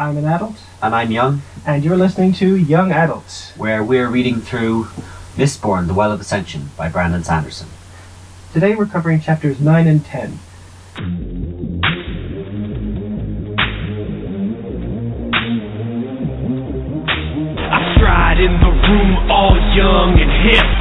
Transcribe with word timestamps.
I'm 0.00 0.16
an 0.16 0.24
adult, 0.24 0.56
And 0.82 0.94
I'm 0.94 1.10
Young, 1.10 1.42
and 1.66 1.84
you're 1.84 1.94
listening 1.96 2.32
to 2.34 2.56
Young 2.56 2.90
Adults. 2.90 3.52
where 3.58 3.84
we're 3.84 4.08
reading 4.08 4.40
through 4.40 4.84
Mistborn, 5.36 5.88
The 5.88 5.92
Well 5.94 6.10
of 6.10 6.22
Ascension 6.22 6.70
by 6.74 6.88
Brandon 6.88 7.22
Sanderson. 7.22 7.68
Today 8.54 8.74
we're 8.74 8.86
covering 8.86 9.20
chapters 9.20 9.60
9 9.60 9.86
and 9.86 10.02
10. 10.02 10.38
I 16.52 17.94
stride 17.96 18.40
in 18.40 18.52
the 18.60 18.70
room 18.70 19.30
all 19.30 19.54
young 19.76 20.18
and 20.20 20.30
hip. 20.50 20.79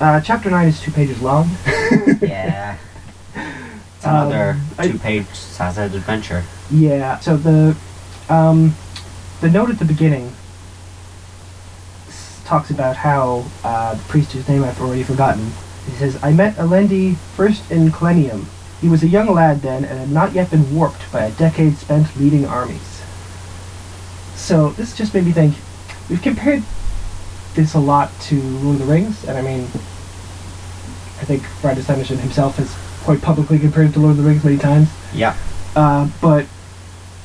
Uh, 0.00 0.20
chapter 0.20 0.50
9 0.50 0.68
is 0.68 0.80
two 0.80 0.90
pages 0.90 1.20
long. 1.20 1.48
Yeah. 2.22 2.76
It's 3.36 4.04
another 4.04 4.50
Um, 4.52 4.66
I- 4.78 4.88
two-page 4.88 5.26
Sazed 5.32 5.78
adventure. 5.94 6.44
Yeah, 6.70 7.18
so 7.20 7.36
the 7.36 7.76
um, 8.28 8.74
the 9.40 9.50
note 9.50 9.70
at 9.70 9.78
the 9.78 9.84
beginning 9.84 10.32
talks 12.44 12.70
about 12.70 12.96
how 12.96 13.44
uh, 13.64 13.94
the 13.94 14.02
priest 14.04 14.32
whose 14.32 14.48
name 14.48 14.64
I've 14.64 14.80
already 14.80 15.02
forgotten. 15.02 15.52
He 15.86 15.92
says, 15.96 16.18
"I 16.22 16.32
met 16.32 16.56
Alendi 16.56 17.16
first 17.36 17.70
in 17.70 17.90
Khlennium. 17.90 18.44
He 18.80 18.88
was 18.88 19.02
a 19.02 19.08
young 19.08 19.32
lad 19.34 19.60
then, 19.62 19.84
and 19.84 19.98
had 19.98 20.10
not 20.10 20.32
yet 20.32 20.50
been 20.50 20.74
warped 20.74 21.10
by 21.12 21.24
a 21.24 21.30
decade 21.32 21.76
spent 21.76 22.16
leading 22.16 22.46
armies." 22.46 23.02
So 24.36 24.70
this 24.70 24.96
just 24.96 25.12
made 25.14 25.24
me 25.26 25.32
think. 25.32 25.56
We've 26.08 26.22
compared 26.22 26.62
this 27.54 27.74
a 27.74 27.80
lot 27.80 28.10
to 28.28 28.40
Lord 28.40 28.80
of 28.80 28.86
the 28.86 28.92
Rings, 28.92 29.24
and 29.24 29.36
I 29.36 29.42
mean, 29.42 29.68
I 31.20 31.24
think 31.24 31.42
Brandon 31.60 31.84
Sanderson 31.84 32.18
himself 32.18 32.56
has 32.56 32.74
quite 33.04 33.20
publicly 33.20 33.58
compared 33.58 33.90
it 33.90 33.92
to 33.94 34.00
Lord 34.00 34.12
of 34.12 34.16
the 34.18 34.28
Rings 34.28 34.44
many 34.44 34.58
times. 34.58 34.88
Yeah. 35.14 35.36
Uh, 35.76 36.08
but 36.20 36.46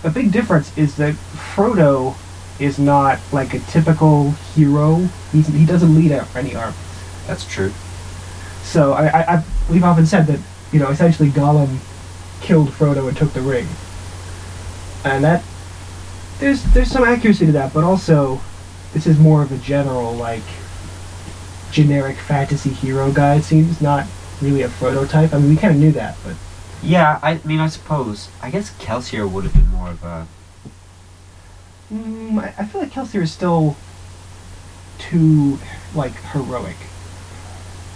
a 0.04 0.10
big 0.10 0.32
difference 0.32 0.76
is 0.78 0.96
that 0.98 1.16
Frodo 1.16 2.16
is 2.60 2.80
not 2.80 3.20
like 3.32 3.54
a 3.54 3.60
typical 3.60 4.32
hero. 4.54 5.10
He's, 5.32 5.48
he 5.48 5.66
doesn't 5.66 5.96
lead 5.96 6.12
out 6.12 6.34
any 6.36 6.56
army. 6.56 6.76
That's 7.28 7.46
true. 7.46 7.72
So 8.64 8.94
I, 8.94 9.08
I, 9.08 9.36
I, 9.36 9.44
we've 9.70 9.84
often 9.84 10.06
said 10.06 10.28
that 10.28 10.40
you 10.72 10.80
know 10.80 10.90
essentially 10.90 11.30
Gollum 11.30 11.78
killed 12.42 12.70
Frodo 12.70 13.08
and 13.08 13.16
took 13.16 13.34
the 13.34 13.42
ring, 13.42 13.68
and 15.04 15.24
that 15.24 15.44
there's 16.40 16.64
there's 16.74 16.90
some 16.90 17.04
accuracy 17.04 17.46
to 17.46 17.52
that, 17.54 17.74
but 17.74 17.84
also 17.84 18.42
this 18.94 19.08
is 19.08 19.18
more 19.20 19.42
of 19.42 19.52
a 19.52 19.58
general 19.58 20.14
like 20.14 20.44
generic 21.76 22.16
fantasy 22.16 22.70
hero 22.70 23.12
guy. 23.12 23.36
It 23.36 23.44
seems 23.44 23.82
not 23.82 24.06
really 24.42 24.62
a 24.62 24.70
Frodo 24.70 25.08
type. 25.08 25.34
I 25.34 25.40
mean, 25.40 25.50
we 25.50 25.58
kind 25.58 25.74
of 25.76 25.80
knew 25.80 25.92
that, 25.92 26.16
but 26.24 26.36
Yeah, 26.82 27.20
I 27.22 27.40
mean, 27.44 27.60
I 27.60 27.68
suppose. 27.68 28.30
I 28.42 28.50
guess 28.50 28.72
Kelsier 28.80 29.30
would 29.30 29.44
have 29.44 29.54
been 29.54 29.68
more 29.68 29.90
of 29.90 30.02
a. 30.04 30.28
Mm, 31.94 32.40
I, 32.40 32.54
I 32.58 32.66
feel 32.66 32.80
like 32.82 32.92
Kelsier 32.92 33.22
is 33.24 33.32
still 33.34 33.76
too 34.98 35.60
like 35.94 36.14
heroic. 36.32 36.78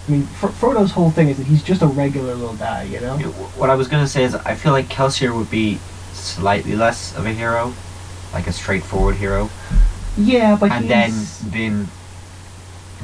I 0.08 0.12
mean, 0.12 0.24
Fro- 0.24 0.50
Frodo's 0.50 0.92
whole 0.92 1.12
thing 1.12 1.30
is 1.30 1.38
that 1.38 1.48
he's 1.48 1.64
just 1.64 1.82
a 1.82 1.88
regular 1.88 2.36
little 2.36 2.56
guy, 2.56 2.84
you 2.84 3.00
know. 3.00 3.18
What 3.58 3.70
I 3.70 3.76
was 3.76 3.88
gonna 3.88 4.08
say 4.08 4.24
is, 4.26 4.36
I 4.36 4.56
feel 4.56 4.74
like 4.74 4.90
Kelsier 4.90 5.34
would 5.38 5.50
be 5.50 5.80
slightly 6.14 6.76
less 6.76 7.16
of 7.16 7.26
a 7.26 7.32
hero, 7.32 7.74
like 8.34 8.48
a 8.48 8.52
straightforward 8.52 9.16
hero, 9.16 9.50
Yeah, 10.18 10.58
but 10.60 10.72
and 10.72 10.90
then 10.90 11.12
Vin 11.12 11.88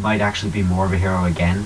might 0.01 0.21
actually 0.21 0.51
be 0.51 0.63
more 0.63 0.85
of 0.85 0.93
a 0.93 0.97
hero 0.97 1.25
again. 1.25 1.65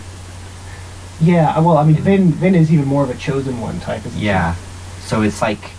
yeah. 1.22 1.58
Well, 1.60 1.78
I 1.78 1.84
mean, 1.84 1.98
in- 1.98 2.04
Vin 2.04 2.32
Vin 2.32 2.56
is 2.56 2.72
even 2.72 2.86
more 2.86 3.04
of 3.04 3.10
a 3.10 3.16
chosen 3.16 3.60
one 3.60 3.80
type. 3.80 4.06
Isn't 4.06 4.20
he? 4.20 4.26
Yeah. 4.26 4.56
So 5.02 5.22
it's 5.22 5.42
like 5.42 5.72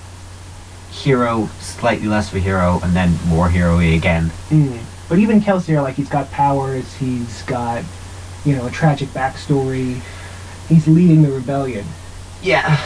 hero, 0.91 1.49
slightly 1.61 2.09
less 2.09 2.29
of 2.31 2.37
a 2.37 2.41
hero, 2.41 2.81
and 2.83 2.95
then 2.95 3.17
more 3.27 3.49
hero-y 3.49 3.85
again. 3.85 4.31
Mm. 4.51 4.81
But 5.09 5.19
even 5.19 5.41
Kelsier, 5.41 5.83
like, 5.83 5.95
he's 5.95 6.09
got 6.09 6.31
powers. 6.31 6.95
He's 6.95 7.43
got, 7.43 7.83
you 8.45 8.55
know, 8.57 8.67
a 8.67 8.71
tragic 8.71 9.09
backstory. 9.11 10.01
He's 10.69 10.87
leading 10.87 11.23
the 11.23 11.31
rebellion. 11.31 11.85
Yeah. 12.43 12.79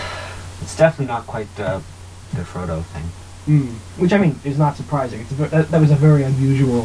It's 0.63 0.77
definitely 0.77 1.13
not 1.13 1.27
quite 1.27 1.55
the 1.57 1.83
the 2.35 2.43
Frodo 2.43 2.83
thing. 2.87 3.05
Mm. 3.47 3.73
Which 4.01 4.13
I 4.13 4.19
mean 4.19 4.39
is 4.45 4.59
not 4.59 4.77
surprising. 4.77 5.21
It's 5.21 5.33
a, 5.33 5.35
that, 5.35 5.71
that 5.71 5.81
was 5.81 5.91
a 5.91 5.97
very 5.97 6.23
unusual 6.25 6.83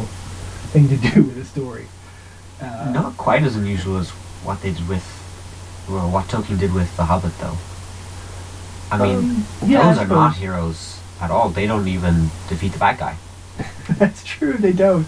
thing 0.72 0.88
to 0.88 0.96
do 0.96 1.22
with 1.22 1.34
the 1.36 1.44
story. 1.44 1.86
Uh, 2.60 2.90
Not 2.92 3.16
quite 3.16 3.42
as 3.42 3.56
unusual 3.56 3.98
as 3.98 4.10
what 4.44 4.60
they 4.62 4.72
did 4.72 4.88
with, 4.88 5.04
well, 5.88 6.10
what 6.10 6.26
Tolkien 6.26 6.58
did 6.58 6.72
with 6.74 6.94
The 6.96 7.04
Hobbit, 7.04 7.32
though. 7.38 7.56
I 8.90 8.98
mean, 8.98 9.18
Um, 9.18 9.46
yeah, 9.66 9.88
those 9.88 9.98
I 9.98 10.04
are 10.04 10.08
not 10.08 10.36
heroes 10.36 10.98
at 11.20 11.30
all. 11.30 11.48
They 11.48 11.66
don't 11.66 11.86
even 11.88 12.30
defeat 12.48 12.72
the 12.72 12.78
bad 12.78 12.98
guy. 12.98 13.16
That's 13.98 14.24
true. 14.24 14.54
They 14.54 14.72
don't. 14.72 15.06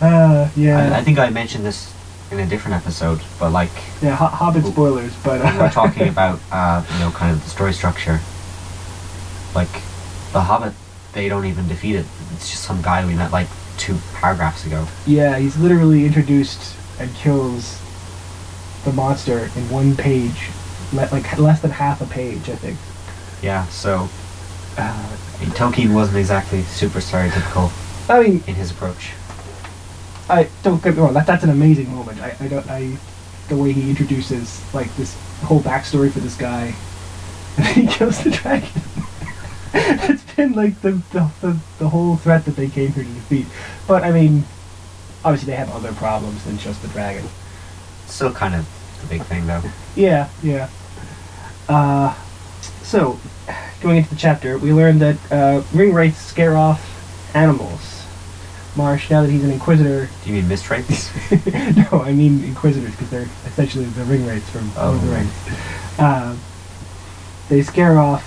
Uh, 0.00 0.48
yeah, 0.56 0.92
I, 0.94 0.98
I 0.98 1.02
think 1.04 1.18
I 1.18 1.30
mentioned 1.30 1.64
this 1.64 1.92
in 2.30 2.40
a 2.40 2.46
different 2.46 2.76
episode, 2.76 3.20
but 3.38 3.50
like 3.50 3.70
yeah. 4.02 4.16
Ho- 4.16 4.26
Hobbit 4.26 4.64
spoilers, 4.66 5.12
but 5.24 5.40
uh, 5.40 5.50
we 5.52 5.58
were 5.62 5.68
talking 5.70 6.08
about, 6.16 6.40
uh, 6.50 6.82
you 6.92 6.98
know, 7.00 7.10
kind 7.10 7.32
of 7.32 7.42
the 7.44 7.50
story 7.50 7.72
structure. 7.72 8.20
Like, 9.54 9.72
The 10.32 10.40
Hobbit, 10.42 10.74
they 11.12 11.28
don't 11.28 11.46
even 11.46 11.68
defeat 11.68 11.96
it. 11.96 12.06
It's 12.34 12.50
just 12.50 12.64
some 12.64 12.82
guy 12.82 13.06
we 13.06 13.14
met 13.14 13.30
like 13.32 13.48
two 13.78 13.96
paragraphs 14.14 14.66
ago. 14.66 14.86
yeah, 15.06 15.38
he's 15.38 15.56
literally 15.58 16.04
introduced 16.06 16.74
and 16.98 17.14
kills 17.14 17.80
the 18.84 18.92
monster 18.92 19.50
in 19.56 19.68
one 19.70 19.96
page, 19.96 20.48
le- 20.92 21.08
like 21.12 21.38
less 21.38 21.60
than 21.60 21.70
half 21.70 22.00
a 22.00 22.06
page, 22.06 22.48
I 22.48 22.56
think. 22.56 22.78
Yeah, 23.42 23.66
so 23.68 24.08
Uh, 24.78 25.16
I 25.36 25.40
mean, 25.40 25.50
Tolkien 25.50 25.94
wasn't 25.94 26.18
exactly 26.18 26.62
super 26.62 27.00
stereotypical 27.00 27.70
I 28.08 28.22
mean, 28.22 28.44
in 28.46 28.54
his 28.54 28.70
approach. 28.70 29.12
I 30.28 30.48
don't 30.62 30.82
get 30.82 30.94
me 30.96 31.02
wrong. 31.02 31.14
That, 31.14 31.26
that's 31.26 31.44
an 31.44 31.50
amazing 31.50 31.90
moment. 31.94 32.20
I, 32.20 32.36
I 32.40 32.48
don't. 32.48 32.68
I 32.68 32.96
the 33.48 33.56
way 33.56 33.70
he 33.72 33.88
introduces 33.90 34.60
like 34.74 34.94
this 34.96 35.14
whole 35.44 35.60
backstory 35.60 36.10
for 36.10 36.18
this 36.20 36.36
guy, 36.36 36.74
and 37.58 37.66
he 37.68 37.86
kills 37.86 38.22
the 38.24 38.30
dragon. 38.30 38.68
it's 40.10 40.22
been 40.34 40.52
like 40.52 40.80
the, 40.80 40.92
the 41.12 41.30
the 41.40 41.56
the 41.78 41.88
whole 41.88 42.16
threat 42.16 42.44
that 42.46 42.56
they 42.56 42.68
came 42.68 42.92
here 42.92 43.04
to 43.04 43.10
defeat. 43.10 43.46
But 43.86 44.02
I 44.04 44.10
mean, 44.10 44.44
obviously 45.24 45.52
they 45.52 45.56
have 45.56 45.70
other 45.70 45.92
problems 45.92 46.44
than 46.44 46.58
just 46.58 46.82
the 46.82 46.88
dragon. 46.88 47.24
Still 48.06 48.32
kind 48.32 48.54
of 48.54 48.66
the 49.02 49.06
big 49.08 49.22
thing, 49.22 49.46
though. 49.46 49.62
Yeah, 49.94 50.28
yeah. 50.42 50.68
Uh, 51.68 52.14
so, 52.82 53.18
going 53.80 53.98
into 53.98 54.10
the 54.10 54.16
chapter, 54.16 54.56
we 54.58 54.72
learned 54.72 55.00
that 55.02 55.32
uh, 55.32 55.62
ring 55.74 55.92
wraiths 55.92 56.18
scare 56.24 56.56
off 56.56 56.80
animals. 57.34 57.92
Marsh, 58.76 59.10
now 59.10 59.22
that 59.22 59.30
he's 59.30 59.42
an 59.42 59.50
inquisitor, 59.50 60.08
Do 60.22 60.30
you 60.30 60.42
mean 60.42 60.50
Mistwraiths? 60.50 61.10
no, 61.92 62.02
I 62.02 62.12
mean 62.12 62.44
inquisitors 62.44 62.90
because 62.92 63.08
they're 63.10 63.28
essentially 63.46 63.86
the 63.86 64.04
ring 64.04 64.26
wraiths 64.26 64.48
from 64.50 64.72
Lord 64.74 64.96
of 64.96 65.02
the 65.02 65.08
Oh. 65.08 65.14
Rings. 65.14 65.32
Uh, 65.98 66.36
they 67.48 67.62
scare 67.62 67.98
off 67.98 68.22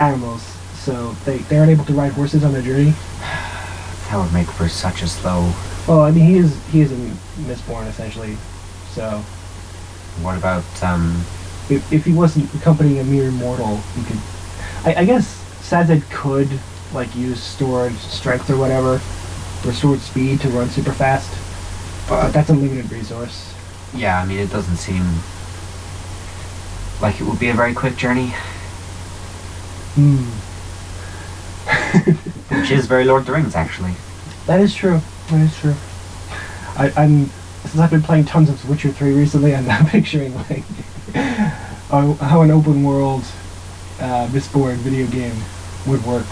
animals, 0.00 0.56
so 0.84 1.12
they, 1.24 1.38
they 1.38 1.58
aren't 1.58 1.70
able 1.70 1.84
to 1.86 1.92
ride 1.92 2.12
horses 2.12 2.44
on 2.44 2.52
their 2.52 2.62
journey. 2.62 2.94
that 3.20 4.16
would 4.16 4.32
make 4.32 4.46
for 4.48 4.68
such 4.68 5.02
a 5.02 5.08
slow. 5.08 5.52
Well, 5.86 6.02
I 6.02 6.10
mean, 6.10 6.24
he 6.26 6.36
is 6.38 6.56
he 6.68 6.80
is 6.80 6.92
a 6.92 6.96
Mistborn 7.42 7.86
essentially, 7.88 8.36
so 8.92 9.18
What 10.22 10.36
about 10.36 10.64
um? 10.82 11.24
if, 11.70 11.92
if 11.92 12.04
he 12.04 12.12
wasn't 12.12 12.52
accompanying 12.54 12.98
a 13.00 13.04
mere 13.04 13.30
mortal, 13.30 13.76
he 13.96 14.02
could. 14.04 14.18
I, 14.84 15.02
I 15.02 15.04
guess 15.04 15.26
Sazed 15.62 16.02
could 16.10 16.48
like 16.94 17.14
use 17.14 17.42
stored 17.42 17.92
strength 17.96 18.48
or 18.50 18.56
whatever, 18.56 19.00
or 19.66 19.72
stored 19.72 20.00
speed 20.00 20.40
to 20.40 20.48
run 20.48 20.68
super 20.70 20.92
fast, 20.92 21.30
but 22.08 22.22
But 22.22 22.32
that's 22.32 22.48
a 22.50 22.54
limited 22.54 22.90
resource. 22.90 23.52
yeah, 23.94 24.20
I 24.22 24.24
mean, 24.26 24.38
it 24.38 24.50
doesn't 24.50 24.76
seem 24.78 25.04
like 27.02 27.20
it 27.20 27.24
would 27.24 27.38
be 27.38 27.48
a 27.48 27.54
very 27.54 27.74
quick 27.74 27.96
journey, 27.96 28.32
Hmm. 29.94 30.24
Which 32.50 32.70
is 32.70 32.86
very 32.86 33.04
Lord 33.04 33.20
of 33.20 33.26
the 33.26 33.32
Rings, 33.32 33.54
actually. 33.54 33.92
That 34.46 34.60
is 34.60 34.74
true. 34.74 35.00
That 35.30 35.40
is 35.40 35.56
true. 35.58 35.74
I, 36.76 36.92
I'm 36.96 37.26
since 37.64 37.78
I've 37.78 37.90
been 37.90 38.02
playing 38.02 38.24
tons 38.24 38.48
of 38.48 38.68
Witcher 38.68 38.90
Three 38.90 39.12
recently. 39.12 39.54
I'm 39.54 39.66
now 39.66 39.84
picturing 39.88 40.34
like 40.34 40.64
how, 41.88 42.42
an 42.42 42.50
open 42.50 42.82
world 42.82 43.22
uh, 44.00 44.28
Mistborn 44.28 44.76
video 44.76 45.06
game 45.06 45.36
would 45.86 46.04
work. 46.04 46.26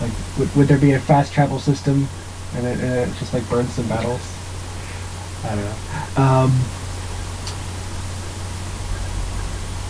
Like, 0.00 0.12
would, 0.38 0.56
would 0.56 0.68
there 0.68 0.78
be 0.78 0.92
a 0.92 1.00
fast 1.00 1.32
travel 1.32 1.58
system, 1.58 2.08
and 2.54 2.66
it, 2.66 3.08
just 3.18 3.32
like 3.32 3.48
burns 3.48 3.72
some 3.72 3.88
battles? 3.88 4.20
I 5.44 5.54
don't 5.54 5.64
know. 5.64 6.22
Um, 6.22 6.60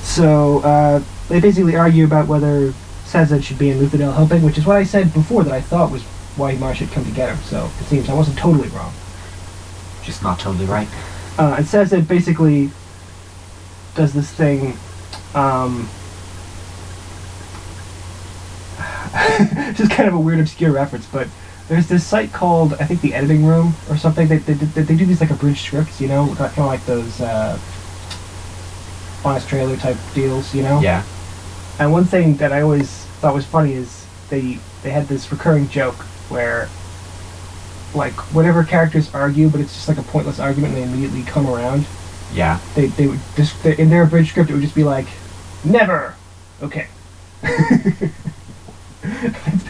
so 0.03 0.61
uh, 0.61 1.03
they 1.29 1.41
basically 1.41 1.77
argue 1.77 2.05
about 2.05 2.29
whether 2.29 2.73
Sazed 3.07 3.45
should 3.45 3.59
be 3.59 3.71
in 3.71 3.79
Luthadel 3.79 4.15
helping, 4.15 4.43
which 4.43 4.59
is 4.59 4.67
what 4.67 4.77
I 4.77 4.83
said 4.83 5.13
before 5.15 5.45
that 5.45 5.53
I 5.53 5.61
thought 5.61 5.93
was 5.93 6.03
why 6.37 6.55
Marsh 6.57 6.81
had 6.81 6.91
come 6.91 7.05
to 7.05 7.11
get 7.13 7.29
him. 7.29 7.39
So 7.45 7.71
it 7.81 7.85
seems 7.85 8.09
I 8.09 8.15
wasn't 8.15 8.37
totally 8.37 8.69
wrong. 8.69 8.93
Just 10.03 10.23
not 10.23 10.39
totally 10.39 10.67
right. 10.67 10.89
Uh, 11.39 11.57
it 11.61 11.67
says 11.67 11.91
that 11.91 12.09
basically 12.09 12.71
does 13.95 14.13
this 14.13 14.31
thing. 14.33 14.77
Um, 15.35 15.89
just 19.75 19.91
kind 19.91 20.09
of 20.09 20.15
a 20.15 20.19
weird, 20.19 20.41
obscure 20.41 20.73
reference, 20.73 21.07
but 21.07 21.29
there's 21.69 21.89
this 21.89 22.07
site 22.07 22.33
called 22.33 22.75
I 22.75 22.85
think 22.85 23.01
the 23.01 23.15
Editing 23.15 23.45
Room 23.45 23.75
or 23.89 23.97
something. 23.97 24.29
They 24.29 24.39
they, 24.39 24.55
they, 24.55 24.83
they 24.83 24.97
do 24.97 25.07
these 25.07 25.21
like 25.21 25.31
abridged 25.31 25.65
scripts, 25.65 26.01
you 26.01 26.09
know, 26.09 26.35
kind 26.37 26.51
of 26.51 26.59
like 26.59 26.85
those 26.87 27.21
uh, 27.21 27.59
honest 29.25 29.49
trailer 29.49 29.77
type 29.77 29.97
deals, 30.15 30.55
you 30.55 30.63
know. 30.63 30.81
Yeah. 30.81 31.05
And 31.79 31.93
one 31.93 32.05
thing 32.05 32.37
that 32.37 32.53
I 32.53 32.63
always 32.63 32.91
thought 33.21 33.35
was 33.35 33.47
funny 33.47 33.75
is 33.75 34.07
they 34.31 34.59
they 34.83 34.91
had 34.91 35.09
this 35.09 35.31
recurring 35.31 35.69
joke 35.69 35.97
where 36.29 36.69
like 37.95 38.15
whatever 38.35 38.65
characters 38.65 39.13
argue, 39.15 39.49
but 39.49 39.61
it's 39.61 39.75
just 39.75 39.89
like 39.89 39.99
a 39.99 40.03
pointless 40.03 40.39
argument, 40.39 40.75
and 40.75 40.83
they 40.83 40.89
immediately 40.89 41.23
come 41.23 41.47
around. 41.47 41.87
Yeah. 42.33 42.61
They 42.75 42.87
they 42.87 43.07
would 43.07 43.21
just 43.37 43.63
they, 43.63 43.77
in 43.77 43.91
their 43.91 44.03
abridged 44.05 44.31
script 44.31 44.51
it 44.51 44.55
would 44.55 44.63
just 44.63 44.75
be 44.75 44.85
like, 44.85 45.07
never. 45.65 46.15
Okay. 46.63 46.89
That's 47.43 48.11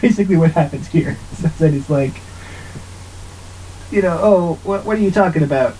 basically 0.01 0.37
what 0.37 0.51
happens 0.51 0.87
here. 0.87 1.17
So 1.37 1.49
then 1.59 1.75
it's 1.75 1.89
like, 1.89 2.13
you 3.91 4.01
know, 4.01 4.17
oh, 4.21 4.59
what 4.63 4.85
what 4.85 4.97
are 4.97 5.01
you 5.01 5.11
talking 5.11 5.43
about? 5.43 5.75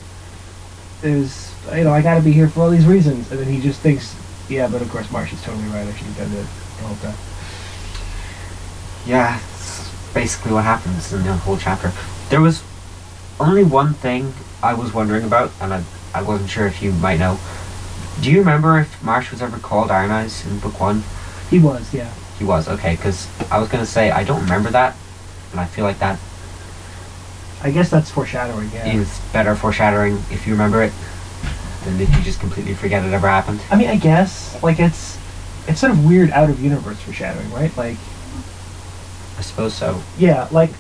There's, 1.01 1.51
you 1.73 1.83
know, 1.83 1.91
I 1.91 2.01
got 2.03 2.15
to 2.15 2.21
be 2.21 2.31
here 2.31 2.47
for 2.47 2.61
all 2.61 2.69
these 2.69 2.85
reasons, 2.85 3.31
and 3.31 3.39
then 3.39 3.47
he 3.47 3.59
just 3.59 3.81
thinks, 3.81 4.15
yeah, 4.49 4.67
but 4.67 4.81
of 4.81 4.89
course 4.89 5.11
Marsh 5.11 5.33
is 5.33 5.41
totally 5.43 5.65
right. 5.65 5.87
I 5.87 5.93
should 5.93 6.07
have 6.07 6.17
done 6.17 6.31
it 6.31 6.47
the 6.77 6.83
whole 6.83 6.95
time. 6.97 7.17
Yeah, 9.05 9.39
it's 9.39 10.13
basically 10.13 10.53
what 10.53 10.63
happens 10.63 11.13
in 11.13 11.23
the 11.23 11.33
whole 11.33 11.57
chapter. 11.57 11.91
There 12.29 12.41
was 12.41 12.63
only 13.39 13.63
one 13.63 13.93
thing 13.93 14.33
I 14.61 14.73
was 14.73 14.93
wondering 14.93 15.23
about, 15.23 15.51
and 15.61 15.73
I, 15.73 15.83
I 16.13 16.21
wasn't 16.21 16.49
sure 16.49 16.67
if 16.67 16.81
you 16.81 16.91
might 16.91 17.19
know. 17.19 17.39
Do 18.21 18.31
you 18.31 18.39
remember 18.39 18.79
if 18.79 19.03
Marsh 19.03 19.31
was 19.31 19.41
ever 19.41 19.57
called 19.59 19.91
Iron 19.91 20.11
Eyes 20.11 20.45
in 20.45 20.59
book 20.59 20.79
one? 20.79 21.03
He 21.49 21.59
was, 21.59 21.93
yeah. 21.93 22.11
He 22.39 22.43
was, 22.43 22.67
okay, 22.67 22.95
because 22.95 23.27
I 23.51 23.59
was 23.59 23.69
going 23.69 23.83
to 23.83 23.89
say, 23.89 24.11
I 24.11 24.23
don't 24.23 24.41
remember 24.41 24.69
that, 24.71 24.95
and 25.51 25.59
I 25.59 25.65
feel 25.65 25.85
like 25.85 25.99
that 25.99 26.19
I 27.61 27.71
guess 27.71 27.89
that's 27.89 28.11
foreshadowing, 28.11 28.67
is 28.67 28.73
yeah. 28.73 29.33
better 29.33 29.55
foreshadowing 29.55 30.17
if 30.29 30.45
you 30.45 30.53
remember 30.53 30.83
it 30.83 30.93
than 31.87 31.99
if 32.01 32.15
you 32.15 32.21
just 32.23 32.39
completely 32.39 32.73
forget 32.73 33.03
it 33.05 33.13
ever 33.13 33.27
happened. 33.27 33.59
I 33.71 33.75
mean, 33.75 33.89
I 33.89 33.95
guess 33.95 34.61
like 34.61 34.79
it's 34.79 35.17
it's 35.67 35.79
sort 35.79 35.91
of 35.91 36.05
weird 36.05 36.31
out 36.31 36.49
of 36.49 36.59
universe 36.61 36.99
foreshadowing, 37.01 37.51
right? 37.51 37.75
Like, 37.77 37.97
I 39.37 39.41
suppose 39.41 39.73
so. 39.73 40.01
yeah, 40.17 40.47
like 40.51 40.71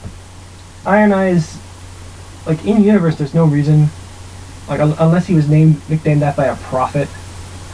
Iron 0.85 1.11
Eyes, 1.13 1.57
like 2.45 2.65
in 2.65 2.83
universe, 2.83 3.15
there's 3.17 3.33
no 3.33 3.45
reason, 3.45 3.89
like 4.69 4.79
un- 4.79 4.95
unless 4.99 5.27
he 5.27 5.33
was 5.35 5.49
named 5.49 5.81
nicknamed 5.89 6.21
that 6.21 6.35
by 6.35 6.45
a 6.45 6.55
prophet, 6.55 7.07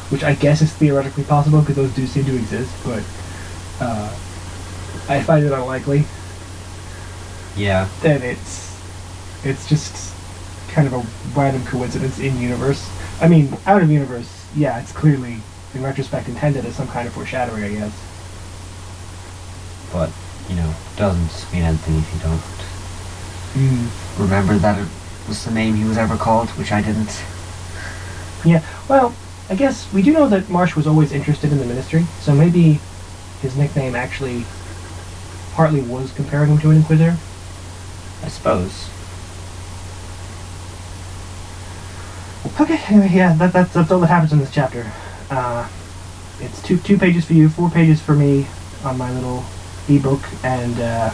which 0.09 0.23
I 0.23 0.33
guess 0.35 0.61
is 0.61 0.73
theoretically 0.73 1.23
possible 1.23 1.59
because 1.61 1.75
those 1.75 1.93
do 1.93 2.05
seem 2.07 2.25
to 2.25 2.35
exist, 2.35 2.73
but 2.83 3.03
uh, 3.79 4.15
I 5.09 5.21
find 5.21 5.45
it 5.45 5.51
unlikely. 5.51 6.05
Yeah. 7.55 7.87
Then 8.01 8.21
it's 8.23 8.81
it's 9.43 9.67
just 9.67 10.13
kind 10.69 10.87
of 10.87 10.93
a 10.93 11.39
random 11.39 11.63
coincidence 11.65 12.17
in 12.19 12.39
universe. 12.39 12.89
I 13.23 13.29
mean, 13.29 13.55
out 13.65 13.81
of 13.81 13.89
universe, 13.89 14.45
yeah, 14.53 14.81
it's 14.81 14.91
clearly 14.91 15.37
in 15.73 15.81
retrospect 15.81 16.27
intended 16.27 16.65
as 16.65 16.75
some 16.75 16.89
kind 16.89 17.07
of 17.07 17.13
foreshadowing, 17.13 17.63
I 17.63 17.69
guess. 17.69 17.93
But, 19.93 20.11
you 20.49 20.57
know, 20.57 20.73
doesn't 20.97 21.53
mean 21.53 21.63
anything 21.63 21.99
if 21.99 22.13
you 22.13 22.19
don't 22.19 22.41
Mm. 23.55 23.87
remember 24.19 24.57
that 24.57 24.77
it 24.77 24.87
was 25.27 25.45
the 25.45 25.51
name 25.51 25.75
he 25.75 25.85
was 25.85 25.97
ever 25.97 26.17
called, 26.17 26.49
which 26.51 26.73
I 26.73 26.81
didn't. 26.81 27.21
Yeah, 28.43 28.61
well, 28.89 29.15
I 29.49 29.55
guess 29.55 29.87
we 29.93 30.01
do 30.01 30.11
know 30.11 30.27
that 30.27 30.49
Marsh 30.49 30.75
was 30.75 30.85
always 30.85 31.13
interested 31.13 31.49
in 31.49 31.59
the 31.59 31.65
ministry, 31.65 32.05
so 32.23 32.33
maybe 32.33 32.81
his 33.41 33.55
nickname 33.55 33.95
actually 33.95 34.43
partly 35.53 35.79
was 35.79 36.11
comparing 36.11 36.49
him 36.49 36.59
to 36.59 36.71
an 36.71 36.77
inquisitor. 36.77 37.15
I 38.21 38.27
suppose. 38.27 38.89
Okay, 42.45 42.77
anyway, 42.89 43.09
yeah, 43.11 43.33
that, 43.35 43.53
that's, 43.53 43.73
that's 43.73 43.89
all 43.91 43.99
that 44.01 44.07
happens 44.07 44.33
in 44.33 44.39
this 44.39 44.51
chapter. 44.51 44.91
Uh, 45.29 45.67
it's 46.39 46.61
two 46.61 46.77
two 46.77 46.97
pages 46.97 47.25
for 47.25 47.33
you, 47.33 47.47
four 47.47 47.69
pages 47.69 48.01
for 48.01 48.15
me 48.15 48.45
on 48.83 48.97
my 48.97 49.11
little 49.11 49.45
ebook, 49.87 50.21
and 50.43 50.77
uh, 50.79 51.09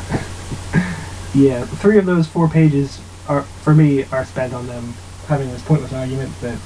yeah, 1.35 1.65
three 1.65 1.97
of 1.99 2.05
those 2.05 2.27
four 2.27 2.49
pages 2.49 2.99
are 3.27 3.43
for 3.43 3.75
me 3.75 4.05
are 4.05 4.25
spent 4.25 4.53
on 4.53 4.65
them 4.65 4.93
having 5.27 5.49
this 5.51 5.61
pointless 5.63 5.93
argument 5.93 6.31
that 6.41 6.57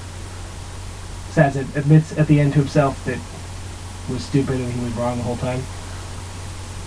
Saz 1.32 1.58
ad- 1.58 1.76
admits 1.76 2.18
at 2.18 2.28
the 2.28 2.40
end 2.40 2.54
to 2.54 2.60
himself 2.60 3.04
that 3.06 3.20
was 4.10 4.24
stupid 4.24 4.62
and 4.62 4.72
he 4.72 4.84
was 4.84 4.94
wrong 4.94 5.18
the 5.18 5.24
whole 5.24 5.38
time. 5.38 5.62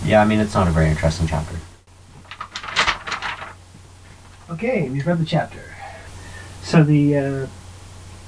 Yeah, 0.04 0.22
I 0.22 0.24
mean, 0.24 0.40
it's 0.40 0.54
not 0.54 0.66
a 0.66 0.70
very 0.70 0.88
interesting 0.88 1.26
chapter. 1.26 1.56
Okay, 4.48 4.88
we've 4.88 5.06
read 5.06 5.18
the 5.18 5.26
chapter. 5.26 5.74
So 6.62 6.82
the 6.84 7.16
uh, 7.16 7.46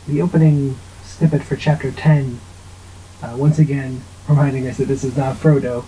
the 0.09 0.23
opening 0.23 0.77
snippet 1.05 1.43
for 1.43 1.57
chapter 1.57 1.93
ten, 1.93 2.41
uh, 3.23 3.35
once 3.37 3.59
again 3.59 4.03
reminding 4.29 4.67
us 4.67 4.79
that 4.79 4.87
this 4.87 5.05
is 5.05 5.17
not 5.17 5.37
Frodo. 5.37 5.85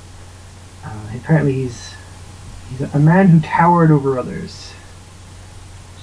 Uh, 0.84 1.06
apparently, 1.16 1.54
he's 1.54 1.94
he's 2.70 2.94
a 2.94 2.98
man 2.98 3.28
who 3.28 3.40
towered 3.40 3.90
over 3.90 4.18
others. 4.18 4.72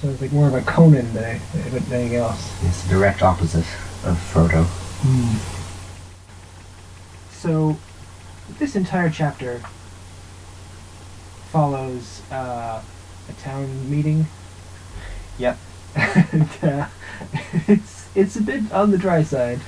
So 0.00 0.08
it's 0.10 0.20
like 0.20 0.32
more 0.32 0.46
of 0.46 0.54
a 0.54 0.62
Conan 0.62 1.12
than, 1.12 1.40
anything 1.54 2.14
else. 2.14 2.52
It's 2.62 2.82
the 2.84 2.90
direct 2.90 3.22
opposite 3.22 3.66
of 4.04 4.16
Frodo. 4.32 4.64
So 7.32 7.76
this 8.58 8.76
entire 8.76 9.10
chapter 9.10 9.60
follows 11.50 12.22
uh, 12.30 12.80
a 13.28 13.32
town 13.42 13.90
meeting. 13.90 14.26
Yep. 15.38 15.58
and 15.96 16.48
uh, 16.62 16.86
it's 17.66 17.97
it's 18.14 18.36
a 18.36 18.42
bit 18.42 18.72
on 18.72 18.90
the 18.90 18.98
dry 18.98 19.22
side. 19.22 19.60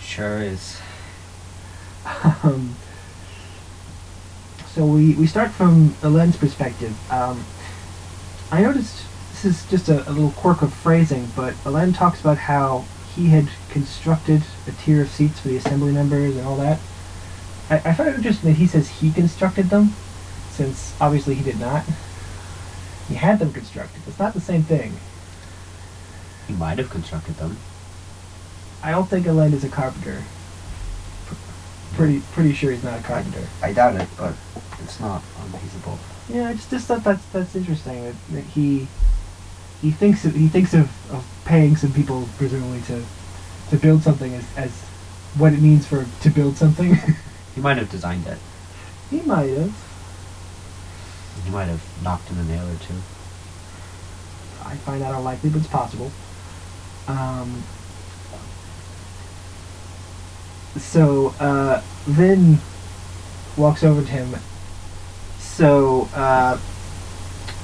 Sure 0.00 0.38
is. 0.38 0.80
Um, 2.42 2.74
so 4.68 4.86
we, 4.86 5.14
we 5.14 5.26
start 5.26 5.50
from 5.50 5.90
Elend's 6.02 6.36
perspective. 6.36 6.96
Um, 7.10 7.44
I 8.50 8.62
noticed 8.62 9.04
this 9.30 9.44
is 9.44 9.70
just 9.70 9.88
a, 9.88 10.08
a 10.08 10.12
little 10.12 10.30
quirk 10.32 10.62
of 10.62 10.72
phrasing, 10.72 11.28
but 11.36 11.54
Elend 11.64 11.96
talks 11.96 12.20
about 12.20 12.38
how 12.38 12.84
he 13.14 13.26
had 13.26 13.48
constructed 13.70 14.42
a 14.66 14.72
tier 14.72 15.02
of 15.02 15.10
seats 15.10 15.40
for 15.40 15.48
the 15.48 15.56
assembly 15.56 15.92
members 15.92 16.36
and 16.36 16.46
all 16.46 16.56
that. 16.56 16.78
I, 17.68 17.76
I 17.76 17.92
find 17.92 18.08
it 18.08 18.16
interesting 18.16 18.50
that 18.50 18.58
he 18.58 18.66
says 18.66 18.88
he 18.88 19.12
constructed 19.12 19.70
them, 19.70 19.94
since 20.50 20.94
obviously 21.00 21.34
he 21.34 21.42
did 21.42 21.60
not. 21.60 21.84
He 23.08 23.14
had 23.14 23.38
them 23.38 23.52
constructed. 23.52 24.02
It's 24.06 24.18
not 24.18 24.34
the 24.34 24.40
same 24.40 24.62
thing. 24.62 24.96
He 26.46 26.54
might 26.54 26.78
have 26.78 26.90
constructed 26.90 27.36
them. 27.36 27.58
I 28.82 28.90
don't 28.92 29.08
think 29.08 29.26
Elend 29.26 29.52
is 29.54 29.64
a 29.64 29.68
carpenter. 29.68 30.22
P- 31.28 31.36
Pretty 31.96 32.20
pretty 32.32 32.52
sure 32.52 32.70
he's 32.70 32.84
not 32.84 33.00
a 33.00 33.02
carpenter. 33.02 33.46
I 33.62 33.72
doubt 33.72 33.96
it, 34.00 34.08
but 34.16 34.34
it's 34.82 35.00
not 35.00 35.22
unfeasible. 35.42 35.98
Yeah, 36.28 36.48
I 36.48 36.52
just, 36.54 36.70
just 36.70 36.86
thought 36.86 37.02
that's 37.04 37.24
that's 37.26 37.56
interesting 37.56 38.04
that, 38.04 38.14
that 38.32 38.44
he 38.44 38.86
he 39.82 39.90
thinks 39.90 40.24
of, 40.24 40.34
he 40.34 40.48
thinks 40.48 40.74
of, 40.74 40.90
of 41.12 41.24
paying 41.44 41.76
some 41.76 41.92
people 41.92 42.28
presumably 42.38 42.80
to 42.82 43.02
to 43.70 43.76
build 43.76 44.02
something 44.02 44.34
as, 44.34 44.44
as 44.56 44.70
what 45.36 45.52
it 45.52 45.60
means 45.60 45.86
for 45.86 46.06
to 46.22 46.30
build 46.30 46.56
something. 46.56 46.96
He 47.54 47.60
might 47.62 47.76
have 47.78 47.90
designed 47.90 48.24
it. 48.28 48.38
he 49.10 49.20
might 49.22 49.48
have. 49.50 49.74
He 51.44 51.50
might 51.50 51.64
have 51.64 51.82
knocked 52.04 52.30
in 52.30 52.38
a 52.38 52.44
nail 52.44 52.64
or 52.68 52.76
two. 52.76 52.94
I 54.64 54.76
find 54.76 55.02
that 55.02 55.12
unlikely, 55.12 55.50
but 55.50 55.58
it's 55.58 55.66
possible. 55.66 56.12
Um, 57.08 57.64
so 60.76 61.34
uh, 61.40 61.82
Vin 62.04 62.58
walks 63.56 63.82
over 63.82 64.02
to 64.02 64.08
him. 64.08 64.36
So 65.38 66.08
uh, 66.14 66.58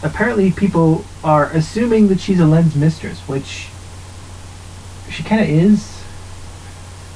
apparently, 0.02 0.50
people 0.50 1.04
are 1.22 1.50
assuming 1.50 2.08
that 2.08 2.20
she's 2.20 2.40
Elend's 2.40 2.74
mistress, 2.74 3.20
which 3.28 3.68
she 5.10 5.22
kind 5.22 5.40
of 5.40 5.48
is. 5.48 6.02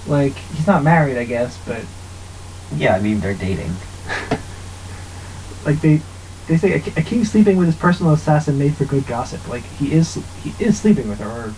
Like 0.06 0.34
he's 0.36 0.66
not 0.66 0.82
married, 0.82 1.18
I 1.18 1.24
guess, 1.24 1.58
but 1.66 1.82
Yeah, 2.76 2.94
I 2.94 3.00
mean, 3.00 3.20
they're 3.20 3.34
dating. 3.34 3.74
like 5.66 5.80
they 5.80 6.00
they 6.46 6.56
say 6.56 6.72
a, 6.74 6.76
a 6.98 7.02
king 7.02 7.24
sleeping 7.24 7.56
with 7.58 7.66
his 7.66 7.76
personal 7.76 8.12
assassin 8.12 8.58
made 8.58 8.74
for 8.74 8.84
good 8.86 9.06
gossip. 9.06 9.46
Like 9.48 9.64
he 9.64 9.92
is 9.92 10.14
he 10.42 10.54
is 10.58 10.78
sleeping 10.80 11.08
with 11.08 11.18
her, 11.18 11.28
or 11.28 11.54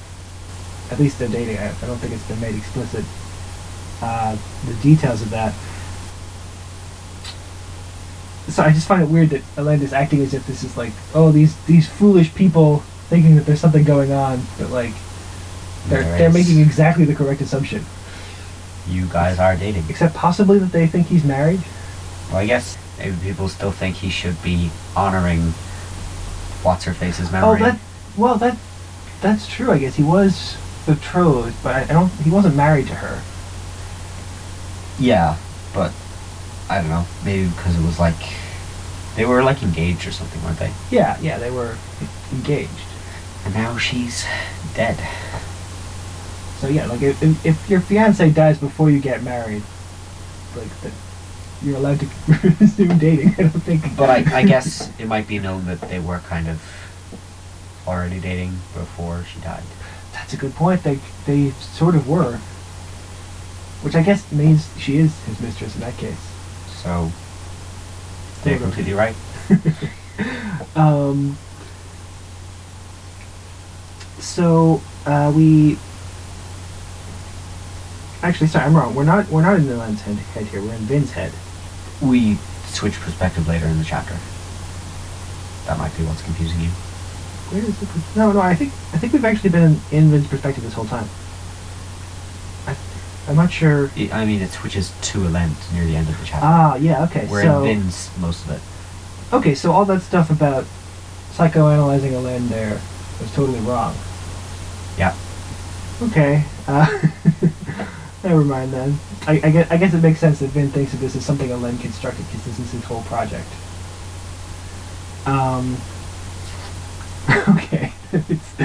at 0.91 0.99
least 0.99 1.19
they're 1.19 1.29
dating. 1.29 1.59
I, 1.59 1.69
I 1.69 1.87
don't 1.87 1.99
think 1.99 2.13
it's 2.15 2.27
been 2.27 2.41
made 2.41 2.57
explicit. 2.57 3.05
Uh, 4.03 4.37
the 4.67 4.75
details 4.83 5.21
of 5.23 5.31
that. 5.31 5.53
So 8.49 8.63
I 8.63 8.73
just 8.73 8.89
find 8.89 9.03
it 9.03 9.09
weird 9.09 9.31
that 9.31 9.43
Elend 9.57 9.83
is 9.83 9.93
acting 9.93 10.21
as 10.23 10.35
if 10.35 10.47
this 10.47 10.65
is 10.65 10.77
like, 10.77 10.93
oh, 11.15 11.31
these 11.31 11.55
these 11.67 11.89
foolish 11.89 12.35
people 12.35 12.79
thinking 13.09 13.37
that 13.37 13.47
there's 13.47 13.61
something 13.61 13.85
going 13.85 14.13
on, 14.13 14.41
but 14.59 14.71
like 14.71 14.93
they're 15.89 16.03
There 16.03 16.19
they're 16.19 16.33
making 16.33 16.61
exactly 16.61 17.05
the 17.05 17.15
correct 17.15 17.41
assumption. 17.41 17.85
you 18.89 19.07
guys 19.07 19.39
are 19.39 19.55
dating. 19.57 19.85
Except 19.89 20.15
possibly 20.15 20.59
that 20.59 20.73
they 20.73 20.87
think 20.87 21.07
he's 21.07 21.25
married. 21.25 21.61
Well, 22.29 22.39
I 22.39 22.47
guess 22.47 22.77
maybe 22.99 23.17
people 23.23 23.49
still 23.49 23.71
think 23.71 23.97
he 23.97 24.11
should 24.11 24.41
be 24.43 24.71
honoring 24.97 25.53
what's 26.63 26.85
her 26.85 26.93
face's 26.95 27.31
memory. 27.31 27.61
Oh, 27.61 27.65
that. 27.65 27.79
Well, 28.17 28.37
that. 28.37 28.57
That's 29.21 29.47
true. 29.47 29.71
I 29.71 29.79
guess 29.79 29.95
he 29.97 30.03
was 30.03 30.57
betrothed, 30.87 31.55
but 31.63 31.75
I 31.77 31.85
don't. 31.85 32.11
He 32.25 32.31
wasn't 32.31 32.57
married 32.57 32.87
to 32.89 32.95
her. 32.95 33.23
Yeah, 35.01 35.37
but 35.75 35.93
I 36.69 36.81
don't 36.81 36.91
know. 36.91 37.07
Maybe 37.25 37.49
because 37.49 37.77
it 37.79 37.83
was 37.85 37.99
like 37.99 38.15
they 39.17 39.25
were 39.25 39.43
like 39.43 39.63
engaged 39.63 40.07
or 40.07 40.13
something, 40.13 40.43
weren't 40.45 40.59
they? 40.59 40.73
Yeah, 40.91 41.19
yeah, 41.21 41.39
they 41.39 41.51
were 41.51 41.77
engaged. 42.33 42.71
And 43.45 43.55
now 43.55 43.77
she's 43.79 44.25
dead. 44.75 44.99
So 46.59 46.69
yeah, 46.69 46.87
like 46.87 47.01
if, 47.03 47.23
if, 47.23 47.47
if 47.47 47.71
your 47.71 47.81
fiance 47.81 48.29
dies 48.31 48.59
before 48.59 48.91
you 48.91 49.01
get 49.01 49.23
married, 49.23 49.63
like 50.55 50.81
that, 50.83 50.93
you're 51.63 51.77
allowed 51.77 52.01
to 52.01 52.07
resume 52.61 52.99
dating. 52.99 53.29
I 53.39 53.43
don't 53.43 53.51
think. 53.63 53.97
But 53.97 54.11
I, 54.11 54.41
I 54.41 54.45
guess 54.45 54.91
it 54.99 55.07
might 55.07 55.27
be 55.27 55.39
known 55.39 55.65
that 55.67 55.81
they 55.81 55.99
were 55.99 56.19
kind 56.19 56.49
of 56.49 56.61
already 57.87 58.21
dating 58.21 58.51
before 58.75 59.25
she 59.25 59.41
died. 59.41 59.63
that's 60.13 60.35
a 60.35 60.37
good 60.37 60.55
point. 60.55 60.83
They 60.83 60.99
they 61.27 61.51
sort 61.53 61.95
of 61.95 62.07
were, 62.07 62.39
which 63.83 63.95
I 63.95 64.03
guess 64.03 64.31
means 64.33 64.69
she 64.79 64.99
is 64.99 65.19
his 65.25 65.41
mistress 65.41 65.75
in 65.75 65.81
that 65.81 65.97
case. 65.97 66.21
So 66.83 67.11
they're 68.45 68.59
completely 68.59 68.93
right. 68.93 69.15
Um. 70.77 71.37
So 74.19 74.81
uh, 75.07 75.33
we. 75.35 75.79
Actually, 78.23 78.49
sorry, 78.49 78.67
I'm 78.67 78.77
wrong. 78.77 78.95
We're 78.95 79.05
not. 79.05 79.29
We're 79.29 79.43
not 79.43 79.59
in 79.59 79.69
Elend's 79.69 80.03
head, 80.03 80.17
head 80.17 80.47
here. 80.47 80.61
We're 80.61 80.75
in 80.75 80.83
Vin's 80.83 81.13
head. 81.13 81.33
We 82.03 82.37
switch 82.67 83.01
perspective 83.01 83.49
later 83.49 83.67
in 83.67 83.79
the 83.79 83.85
chapter. 83.85 84.17
That 85.67 85.79
might 85.79 85.97
be 85.97 86.05
what's 86.05 86.23
confusing 86.23 86.61
you. 86.61 86.69
Where 87.51 87.63
is 87.63 87.83
it? 87.83 87.89
No, 88.17 88.33
no. 88.33 88.41
I 88.41 88.55
think 88.55 88.73
I 88.93 88.99
think 88.99 89.13
we've 89.13 89.25
actually 89.25 89.51
been 89.51 89.63
in, 89.63 89.81
in 89.91 90.11
Vin's 90.11 90.29
perspective 90.29 90.63
this 90.65 90.75
whole 90.75 90.87
time. 90.87 91.09
I'm 93.29 93.37
not 93.37 93.53
sure. 93.53 93.91
I 93.97 94.11
I 94.13 94.25
mean, 94.25 94.43
it 94.43 94.51
switches 94.51 94.93
to 95.03 95.19
Elend 95.19 95.73
near 95.73 95.85
the 95.85 95.97
end 95.97 96.09
of 96.09 96.19
the 96.19 96.27
chapter. 96.27 96.47
Ah, 96.47 96.75
yeah. 96.77 97.05
Okay. 97.05 97.27
We're 97.31 97.43
so 97.43 97.65
in 97.65 97.81
Vin's 97.81 98.11
most 98.19 98.45
of 98.45 98.51
it. 98.53 99.35
okay, 99.35 99.55
so 99.55 99.73
all 99.73 99.85
that 99.85 100.03
stuff 100.03 100.31
about 100.31 100.65
psychoanalyzing 101.33 102.13
Elend 102.13 102.49
there 102.49 102.81
was 103.21 103.33
totally 103.35 103.61
wrong. 103.61 103.95
Yeah. 104.99 105.15
Okay. 106.03 106.45
Uh, 106.67 106.87
never 108.25 108.45
mind 108.45 108.73
then. 108.73 108.99
I, 109.27 109.41
I, 109.45 109.51
guess, 109.51 109.71
I 109.71 109.77
guess 109.77 109.95
it 109.95 110.03
makes 110.03 110.19
sense 110.19 110.41
that 110.41 110.49
Vin 110.49 110.71
thinks 110.71 110.93
that 110.93 110.99
this 110.99 111.15
is 111.15 111.25
something 111.25 111.51
a 111.53 111.55
Elend 111.55 111.81
constructed 111.81 112.27
because 112.27 112.45
this 112.47 112.59
is 112.59 112.73
his 112.73 112.85
whole 112.85 113.03
project. 113.03 113.49
Um. 115.27 115.77
Okay. 117.49 117.93
it's, 118.13 118.61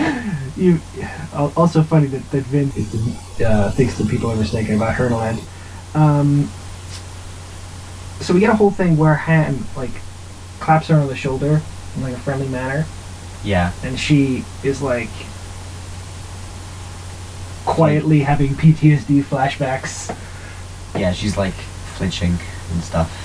you. 0.58 0.80
Also 1.56 1.84
funny 1.84 2.08
that, 2.08 2.32
that 2.32 2.44
Vin 2.44 2.70
uh, 3.46 3.72
thinks 3.72 3.98
that 3.98 4.08
people 4.10 4.32
are 4.32 4.36
mistaken 4.36 4.76
about 4.76 4.96
her 4.96 5.08
and 5.08 5.16
Elend. 5.16 5.96
Um. 5.96 6.50
So 8.22 8.34
we 8.34 8.40
get 8.40 8.50
a 8.50 8.56
whole 8.56 8.72
thing 8.72 8.96
where 8.98 9.14
Ham 9.16 9.66
like 9.76 9.92
claps 10.60 10.88
her 10.88 10.96
on 10.96 11.08
the 11.08 11.16
shoulder 11.16 11.62
in 11.96 12.02
like 12.02 12.14
a 12.14 12.18
friendly 12.20 12.48
manner 12.48 12.86
Yeah. 13.44 13.72
and 13.84 14.00
she 14.00 14.46
is 14.64 14.82
like 14.82 15.10
quietly 17.66 18.20
having 18.22 18.54
PTSD 18.56 19.24
flashbacks. 19.24 20.16
Yeah, 20.98 21.12
she's 21.12 21.38
like 21.38 21.54
flinching 21.54 22.38
and 22.72 22.84
stuff. 22.84 23.22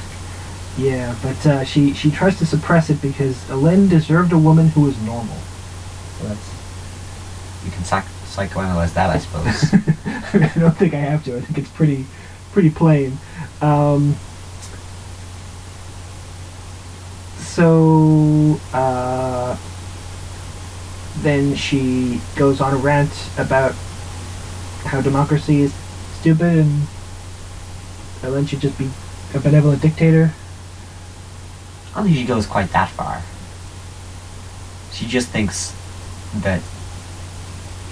Yeah, 0.79 1.15
but 1.23 1.47
uh, 1.47 1.65
she 1.65 1.95
she 1.95 2.11
tries 2.11 2.39
to 2.39 2.47
suppress 2.47 2.91
it 2.91 3.01
because 3.03 3.37
Elend 3.45 3.91
deserved 3.91 4.33
a 4.33 4.39
woman 4.39 4.69
who 4.69 4.83
was 4.83 5.01
normal. 5.03 5.37
So 6.19 6.29
that's. 6.29 6.50
You 7.65 7.71
can 7.71 7.85
psych- 7.85 8.05
psychoanalyze 8.25 8.95
that, 8.95 9.11
I 9.11 9.19
suppose. 9.19 9.75
I 10.35 10.59
don't 10.59 10.77
think 10.77 10.95
I 10.95 10.99
have 10.99 11.25
to. 11.25 11.37
I 11.37 11.41
think 11.41 11.59
it's 11.59 11.71
pretty 11.71 12.07
pretty 12.53 12.71
plain. 12.71 13.19
Um, 13.61 14.17
so 17.39 18.59
uh, 18.73 19.57
then 21.19 21.55
she 21.55 22.21
goes 22.37 22.61
on 22.61 22.73
a 22.73 22.77
rant 22.77 23.13
about 23.39 23.73
how 24.85 25.01
democracy 25.01 25.63
is 25.63 25.75
stupid 26.21 26.59
and 26.59 26.87
Elend 28.23 28.49
should 28.49 28.61
just 28.61 28.79
be 28.79 28.91
a 29.35 29.39
benevolent 29.39 29.83
dictator. 29.83 30.33
I 31.93 31.97
don't 31.97 32.05
think 32.05 32.17
she 32.17 32.25
goes 32.25 32.47
quite 32.47 32.71
that 32.73 32.89
far. 32.91 33.23
She 34.93 35.07
just 35.07 35.29
thinks 35.29 35.75
that 36.37 36.61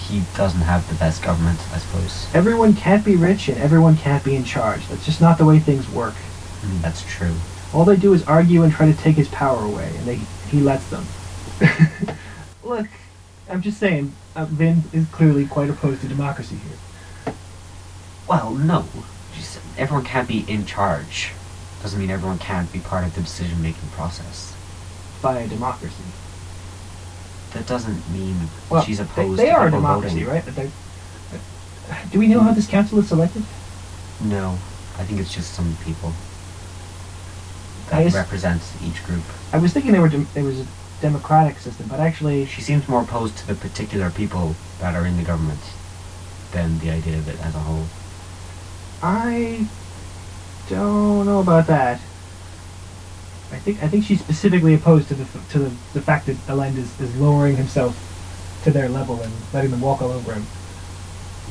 he 0.09 0.23
doesn't 0.37 0.63
have 0.63 0.89
the 0.89 0.95
best 0.95 1.23
government, 1.23 1.59
I 1.73 1.79
suppose. 1.79 2.27
Everyone 2.35 2.75
can't 2.75 3.05
be 3.05 3.17
rich 3.17 3.49
and 3.49 3.59
everyone 3.59 3.97
can't 3.97 4.25
be 4.25 4.35
in 4.35 4.45
charge. 4.45 4.87
That's 4.89 5.05
just 5.05 5.21
not 5.21 5.37
the 5.37 5.45
way 5.45 5.59
things 5.59 5.89
work. 5.91 6.15
Mm, 6.63 6.81
that's 6.81 7.05
true. 7.05 7.35
All 7.75 7.85
they 7.85 7.97
do 7.97 8.15
is 8.15 8.25
argue 8.25 8.63
and 8.63 8.73
try 8.73 8.91
to 8.91 8.97
take 8.97 9.17
his 9.17 9.29
power 9.29 9.63
away, 9.63 9.93
and 9.97 10.07
they 10.07 10.21
he 10.51 10.61
lets 10.61 10.89
them. 10.89 11.05
Look, 12.65 12.89
I'm 13.51 13.61
just 13.61 13.79
saying, 13.79 14.13
uh, 14.35 14.47
Vin 14.47 14.85
is 14.93 15.07
clearly 15.09 15.47
quite 15.47 15.69
opposed 15.69 16.01
to 16.01 16.09
democracy 16.09 16.57
here. 16.57 17.35
Well, 18.27 18.55
no. 18.55 18.87
Just, 19.35 19.61
everyone 19.77 20.05
can't 20.05 20.29
be 20.29 20.45
in 20.49 20.65
charge. 20.65 21.33
Doesn't 21.83 22.01
mean 22.01 22.11
everyone 22.11 22.39
can't 22.39 22.73
be 22.73 22.81
part 22.81 23.05
of 23.05 23.15
the 23.15 23.21
decision 23.21 23.63
making 23.63 23.89
process. 23.91 24.55
By 25.21 25.41
a 25.41 25.49
democracy. 25.49 26.05
That 27.55 27.67
doesn't 27.67 28.09
mean 28.11 28.37
Well, 28.71 28.83
she's 28.83 28.99
they, 28.99 29.05
opposed 29.05 29.39
they 29.39 29.47
to 29.47 29.53
are 29.53 29.69
a 29.69 29.71
democracy, 29.71 30.25
voting. 30.25 30.29
right? 30.29 30.45
But 30.45 30.55
they- 30.57 30.71
uh, 31.91 31.95
do 32.11 32.19
we 32.19 32.27
know 32.29 32.41
how 32.41 32.53
this 32.53 32.67
council 32.67 32.99
is 32.99 33.09
selected? 33.09 33.43
No, 34.21 34.59
I 34.99 35.05
think 35.05 35.21
it's 35.21 35.33
just 35.33 35.55
some 35.55 35.77
people 35.85 36.13
that 37.91 38.03
just- 38.05 38.17
represent 38.17 38.63
each 38.85 39.05
group. 39.07 39.23
I 39.53 39.59
was 39.59 39.73
thinking 39.73 39.93
they 39.93 39.99
were 40.01 40.09
dem- 40.11 40.29
there 40.35 40.45
was 40.45 40.61
a 40.61 40.67
democratic 41.01 41.59
system, 41.61 41.87
but 41.89 42.01
actually, 42.01 42.45
She 42.47 42.61
seems 42.61 42.87
more 42.89 43.03
opposed 43.03 43.37
to 43.39 43.47
the 43.47 43.55
particular 43.55 44.11
people 44.11 44.55
that 44.81 44.95
are 44.95 45.07
in 45.07 45.17
the 45.17 45.23
government 45.23 45.61
than 46.53 46.79
the 46.81 46.91
idea 46.91 47.17
of 47.17 47.29
it 47.29 47.39
as 47.43 47.55
a 47.55 47.61
whole. 47.61 47.85
I 49.03 49.67
don't 50.69 51.25
know 51.25 51.41
about 51.41 51.67
that. 51.69 52.01
I 53.51 53.59
think 53.59 53.83
I 53.83 53.89
think 53.89 54.05
she's 54.05 54.21
specifically 54.21 54.75
opposed 54.75 55.09
to 55.09 55.15
the 55.15 55.25
to 55.51 55.59
the, 55.59 55.71
the 55.95 56.03
fact 56.03 56.27
that 56.27 56.37
Elend 56.49 56.77
is, 56.77 57.01
is 57.01 57.15
lowering 57.17 57.57
himself 57.57 57.97
to 58.65 58.71
their 58.71 58.89
level 58.89 59.21
and 59.23 59.33
letting 59.53 59.71
them 59.71 59.81
walk 59.81 60.03
all 60.03 60.11
over 60.11 60.35
him 60.35 60.45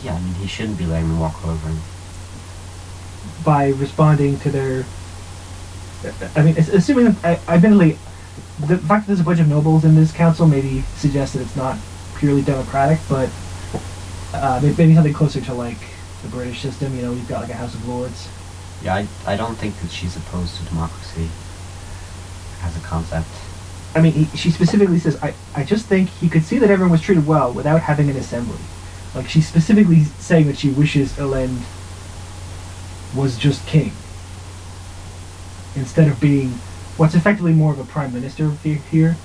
Yeah, 0.04 0.14
I 0.14 0.20
mean, 0.20 0.34
he 0.36 0.48
shouldn't 0.48 0.78
be 0.78 0.86
letting 0.86 1.08
them 1.08 1.20
walk 1.20 1.44
all 1.44 1.52
over 1.52 1.70
him. 1.70 1.80
by 3.44 3.70
responding 3.70 4.40
to 4.42 4.52
their. 4.52 4.86
I 6.36 6.44
mean, 6.44 6.56
assuming 6.58 7.16
I, 7.24 7.40
admittedly, 7.48 7.98
the 8.68 8.78
fact 8.78 9.08
that 9.08 9.08
there's 9.08 9.20
a 9.20 9.24
bunch 9.24 9.40
of 9.40 9.48
nobles 9.48 9.84
in 9.84 9.96
this 9.96 10.12
council 10.12 10.46
maybe 10.48 10.84
suggests 10.98 11.34
that 11.34 11.42
it's 11.42 11.56
not 11.56 11.78
purely 12.18 12.44
democratic, 12.44 13.00
but 13.10 13.30
uh, 14.34 14.60
maybe 14.62 14.94
something 14.94 15.14
closer 15.14 15.42
to 15.42 15.54
like 15.56 15.80
the 16.22 16.30
British 16.30 16.62
system. 16.62 16.96
You 16.96 17.02
know, 17.02 17.14
you've 17.14 17.28
got 17.28 17.42
like 17.42 17.50
a 17.50 17.56
House 17.56 17.74
of 17.74 17.88
Lords. 17.88 18.30
Yeah, 18.84 18.94
I, 18.94 19.08
I 19.26 19.36
don't 19.36 19.56
think 19.56 19.80
that 19.82 19.90
she's 19.90 20.16
opposed 20.16 20.58
to 20.58 20.66
democracy 20.66 21.30
as 22.64 22.76
a 22.78 22.80
concept. 22.82 23.28
I 23.96 24.02
mean, 24.02 24.14
he, 24.14 24.38
she 24.38 24.52
specifically 24.52 25.00
says, 25.00 25.22
I, 25.24 25.34
I 25.56 25.64
just 25.64 25.88
think 25.88 26.10
he 26.10 26.30
could 26.30 26.44
see 26.44 26.60
that 26.60 26.70
everyone 26.70 26.92
was 26.92 27.02
treated 27.02 27.26
well 27.26 27.52
without 27.52 27.82
having 27.82 28.10
an 28.10 28.16
assembly. 28.16 28.60
Like, 29.16 29.28
she's 29.28 29.48
specifically 29.48 30.04
saying 30.04 30.48
that 30.48 30.58
she 30.58 30.70
wishes 30.70 31.14
Elend 31.14 31.64
was 33.16 33.38
just 33.38 33.66
king. 33.68 33.92
Instead 35.76 36.08
of 36.08 36.20
being 36.20 36.50
what's 36.98 37.16
effectively 37.16 37.54
more 37.54 37.72
of 37.72 37.80
a 37.80 37.86
prime 37.86 38.14
minister 38.14 38.52
here. 38.92 39.16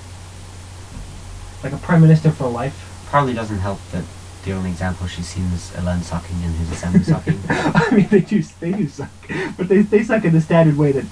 Like 1.63 1.73
a 1.73 1.77
prime 1.77 2.01
minister 2.01 2.31
for 2.31 2.49
life. 2.49 3.05
Probably 3.07 3.33
doesn't 3.33 3.59
help 3.59 3.79
that 3.91 4.03
the 4.43 4.51
only 4.51 4.69
example 4.71 5.07
she's 5.07 5.27
seen 5.27 5.45
is 5.53 5.71
Elend 5.71 6.03
sucking 6.03 6.35
and 6.43 6.55
his 6.55 6.71
assembly 6.71 7.03
sucking. 7.03 7.39
I 7.49 7.89
mean, 7.91 8.07
they 8.09 8.21
do, 8.21 8.41
they 8.59 8.71
do 8.71 8.87
suck. 8.87 9.09
But 9.57 9.69
they, 9.69 9.81
they 9.81 10.03
suck 10.03 10.25
in 10.25 10.33
the 10.33 10.41
standard 10.41 10.77
way 10.77 10.91
that 10.91 11.05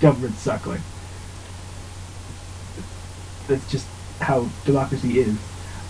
governments 0.00 0.40
suck. 0.40 0.66
Like, 0.66 0.80
that's 3.46 3.70
just 3.70 3.86
how 4.20 4.48
democracy 4.64 5.20
is. 5.20 5.36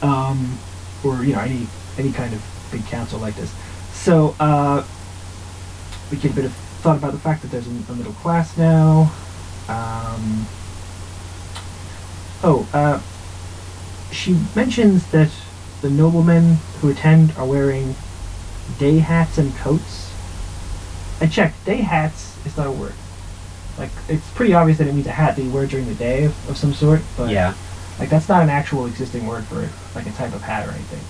Um, 0.02 0.58
or, 1.04 1.24
you 1.24 1.34
know, 1.34 1.40
any, 1.40 1.66
any 1.98 2.12
kind 2.12 2.34
of 2.34 2.42
big 2.70 2.84
council 2.86 3.18
like 3.18 3.36
this. 3.36 3.52
So, 3.92 4.34
uh, 4.40 4.84
we 6.10 6.16
get 6.18 6.32
a 6.32 6.34
bit 6.34 6.44
of 6.44 6.52
thought 6.52 6.96
about 6.96 7.12
the 7.12 7.18
fact 7.18 7.42
that 7.42 7.50
there's 7.50 7.66
a, 7.66 7.70
middle 7.94 8.12
class 8.14 8.56
now. 8.58 9.12
Um, 9.68 10.46
oh, 12.42 12.68
uh, 12.72 13.00
she 14.12 14.38
mentions 14.54 15.06
that 15.10 15.30
the 15.80 15.90
noblemen 15.90 16.56
who 16.80 16.90
attend 16.90 17.32
are 17.36 17.46
wearing 17.46 17.94
day 18.78 18.98
hats 18.98 19.38
and 19.38 19.54
coats. 19.56 20.12
I 21.20 21.26
checked. 21.26 21.64
Day 21.64 21.78
hats 21.78 22.36
is 22.44 22.56
not 22.56 22.66
a 22.66 22.70
word. 22.70 22.94
Like 23.78 23.90
it's 24.08 24.28
pretty 24.30 24.54
obvious 24.54 24.78
that 24.78 24.86
it 24.86 24.94
means 24.94 25.06
a 25.06 25.10
hat 25.12 25.36
that 25.36 25.42
you 25.42 25.50
wear 25.50 25.66
during 25.66 25.86
the 25.86 25.94
day 25.94 26.24
of, 26.24 26.48
of 26.50 26.56
some 26.56 26.72
sort, 26.72 27.00
but 27.16 27.30
yeah. 27.30 27.54
like 27.98 28.08
that's 28.08 28.28
not 28.28 28.42
an 28.42 28.48
actual 28.50 28.86
existing 28.86 29.26
word 29.26 29.44
for 29.44 29.68
like 29.94 30.06
a 30.06 30.12
type 30.12 30.34
of 30.34 30.42
hat 30.42 30.66
or 30.68 30.70
anything. 30.72 31.00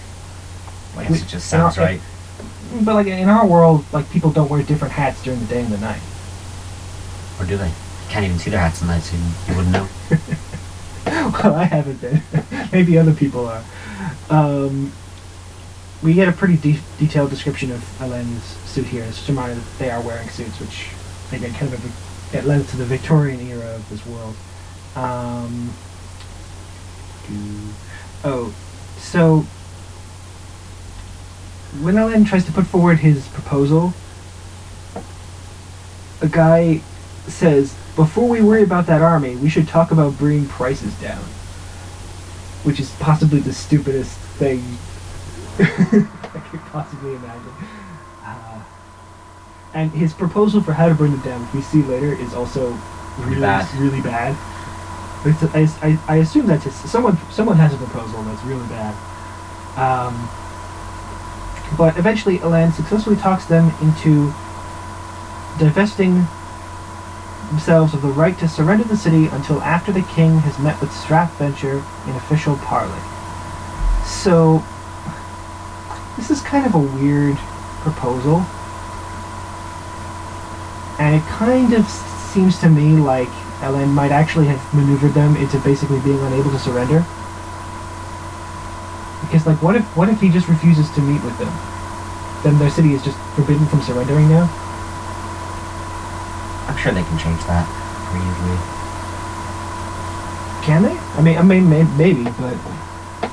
Like 0.97 1.09
Guess 1.09 1.19
we- 1.21 1.25
it 1.27 1.29
just 1.29 1.53
in 1.53 1.61
our- 1.61 1.71
sounds 1.71 1.79
right. 1.79 2.01
But 2.83 2.95
like 2.95 3.07
in 3.07 3.29
our 3.29 3.47
world, 3.47 3.85
like 3.93 4.11
people 4.11 4.31
don't 4.33 4.51
wear 4.51 4.63
different 4.63 4.95
hats 4.95 5.23
during 5.23 5.39
the 5.41 5.47
day 5.47 5.61
and 5.63 5.73
the 5.73 5.79
night. 5.79 6.01
Or 7.39 7.47
do 7.47 7.57
they? 7.57 7.71
Can't 8.09 8.25
even 8.25 8.39
see 8.39 8.51
their 8.51 8.61
hats 8.61 8.83
at 8.83 8.89
night, 8.89 9.03
so 9.03 9.17
you, 9.17 9.57
wouldn't 9.57 9.73
know. 9.73 9.89
well, 11.07 11.55
I 11.55 11.65
haven't 11.65 12.01
been. 12.01 12.23
Maybe 12.73 12.97
other 12.99 13.13
people 13.13 13.47
are. 13.47 13.63
Um, 14.31 14.93
we 16.03 16.15
get 16.15 16.29
a 16.29 16.33
pretty 16.33 16.57
de- 16.57 16.81
detailed 16.99 17.31
description 17.31 17.71
of 17.71 17.83
Elend's 18.01 18.43
suit 18.67 18.87
here. 18.87 19.05
It's 19.05 19.17
just 19.17 19.29
a 19.29 19.33
reminder 19.33 19.55
that 19.57 19.79
they 19.79 19.91
are 19.91 20.01
wearing 20.01 20.29
suits, 20.29 20.59
which 20.61 20.89
again 21.33 21.53
kind 21.55 21.73
of 21.73 21.81
it 22.35 22.45
led 22.45 22.67
to 22.69 22.77
the 22.77 22.85
Victorian 22.85 23.41
era 23.47 23.75
of 23.75 23.89
this 23.89 24.05
world. 24.07 24.35
Um, 24.97 25.73
oh, 28.25 28.55
so 28.99 29.41
when 31.81 31.95
Elend 31.95 32.27
tries 32.27 32.45
to 32.47 32.53
put 32.53 32.67
forward 32.67 32.99
his 32.99 33.27
proposal, 33.29 33.93
a 36.21 36.29
guy 36.29 36.81
says, 37.27 37.75
before 37.97 38.29
we 38.29 38.41
worry 38.41 38.63
about 38.63 38.87
that 38.87 39.03
army, 39.03 39.37
we 39.37 39.49
should 39.49 39.69
talk 39.69 39.91
about 39.91 40.19
bringing 40.19 40.47
prices 40.47 40.95
down. 41.01 41.23
Which 42.65 42.81
is 42.81 42.91
possibly 42.93 43.41
the 43.41 43.53
stupidest 43.53 44.17
thing 44.39 44.63
I 45.59 46.41
could 46.51 46.61
possibly 46.73 47.15
imagine. 47.15 47.53
And 49.75 49.91
his 49.91 50.15
proposal 50.15 50.63
for 50.63 50.73
how 50.73 50.89
to 50.89 50.95
bring 50.95 51.11
them 51.11 51.21
down, 51.21 51.41
which 51.47 51.55
we 51.55 51.61
see 51.63 51.83
later, 51.83 52.13
is 52.13 52.33
also 52.33 52.79
really 53.19 53.41
Bad. 53.41 53.75
Really 53.79 54.01
bad. 54.01 54.37
I, 55.25 55.69
I, 55.83 55.99
I 56.07 56.17
assume 56.17 56.47
that's 56.47 56.65
his, 56.65 56.75
someone 56.75 57.19
someone 57.31 57.57
has 57.57 57.73
a 57.75 57.77
proposal 57.79 58.23
that's 58.23 58.43
really 58.45 58.67
bad. 58.69 58.95
Um, 59.77 60.29
but 61.77 61.99
eventually, 61.99 62.39
Elend 62.39 62.75
successfully 62.75 63.17
talks 63.17 63.47
them 63.47 63.73
into 63.81 64.33
divesting 65.59 66.27
themselves 67.49 67.95
of 67.95 68.03
the 68.03 68.09
right 68.09 68.39
to 68.39 68.49
surrender 68.49 68.85
the 68.85 68.97
city 68.97 69.27
until 69.27 69.61
after 69.63 69.93
the 69.93 70.03
king 70.03 70.39
has 70.41 70.59
met 70.59 70.81
with 70.81 70.91
Straff 70.91 71.31
Venture 71.37 71.83
in 72.07 72.17
official 72.17 72.57
parley. 72.59 73.01
So, 74.05 74.63
this 76.17 76.31
is 76.31 76.41
kind 76.43 76.67
of 76.67 76.75
a 76.75 76.79
weird 76.79 77.37
proposal. 77.81 78.45
And 80.99 81.17
it 81.17 81.27
kind 81.27 81.73
of 81.73 81.89
seems 81.89 82.59
to 82.61 82.69
me 82.69 82.97
like 82.97 83.29
Elend 83.61 83.93
might 83.93 84.13
actually 84.13 84.47
have 84.47 84.63
maneuvered 84.75 85.15
them 85.15 85.37
into 85.37 85.59
basically 85.61 86.01
being 86.01 86.21
unable 86.21 86.51
to 86.51 86.59
surrender. 86.59 87.05
Because, 89.23 89.47
like, 89.47 89.61
what 89.63 89.75
if 89.75 89.85
what 89.97 90.09
if 90.09 90.21
he 90.21 90.29
just 90.29 90.49
refuses 90.49 90.91
to 90.91 91.01
meet 91.01 91.23
with 91.25 91.37
them? 91.39 91.53
Then 92.45 92.59
their 92.59 92.71
city 92.71 92.93
is 92.93 93.03
just 93.03 93.19
forbidden 93.35 93.67
from 93.67 93.81
surrendering 93.83 94.29
now. 94.29 94.51
I'm 96.69 96.77
sure 96.77 96.93
they 96.93 97.03
can 97.03 97.19
change 97.19 97.41
that 97.47 97.67
pretty 98.11 98.25
easily. 98.25 98.59
Can 100.65 100.83
they? 100.83 100.97
I 101.19 101.23
mean, 101.23 101.37
I 101.39 101.43
mean, 101.43 101.69
may, 101.69 101.83
maybe, 101.97 102.25
but 102.25 102.57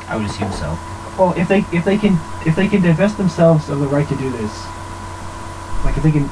I 0.07 0.15
would 0.15 0.25
assume 0.25 0.51
so. 0.53 0.77
well, 1.17 1.33
if 1.37 1.47
they 1.47 1.59
if 1.71 1.85
they 1.85 1.97
can 1.97 2.19
if 2.45 2.55
they 2.55 2.67
can 2.67 2.81
divest 2.81 3.17
themselves 3.17 3.69
of 3.69 3.79
the 3.79 3.87
right 3.87 4.07
to 4.07 4.15
do 4.15 4.29
this, 4.29 4.65
like 5.83 5.97
if 5.97 6.03
they 6.03 6.11
can 6.11 6.29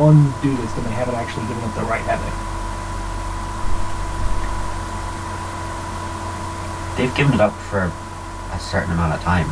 undo 0.00 0.56
this, 0.56 0.72
then 0.72 0.84
they 0.84 0.96
haven't 0.96 1.14
actually 1.14 1.46
given 1.46 1.62
up 1.62 1.74
the 1.74 1.82
right, 1.84 2.02
have 2.08 2.20
they? 2.24 2.32
They've 6.96 7.14
given 7.16 7.34
it 7.34 7.40
up 7.40 7.54
for 7.68 7.92
a 8.52 8.58
certain 8.58 8.92
amount 8.92 9.14
of 9.14 9.20
time. 9.20 9.48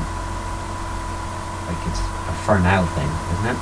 Like 1.68 1.80
it's 1.86 2.00
a 2.00 2.34
for 2.44 2.58
now 2.58 2.84
thing, 2.96 3.08
isn't 3.36 3.52
it? 3.52 3.58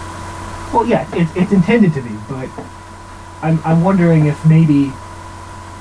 Well, 0.75 0.87
yeah, 0.87 1.07
it's 1.14 1.31
it's 1.37 1.53
intended 1.53 1.94
to 1.94 2.03
be, 2.03 2.14
but 2.29 2.49
I'm 3.42 3.61
I'm 3.64 3.83
wondering 3.83 4.27
if 4.27 4.44
maybe 4.44 4.92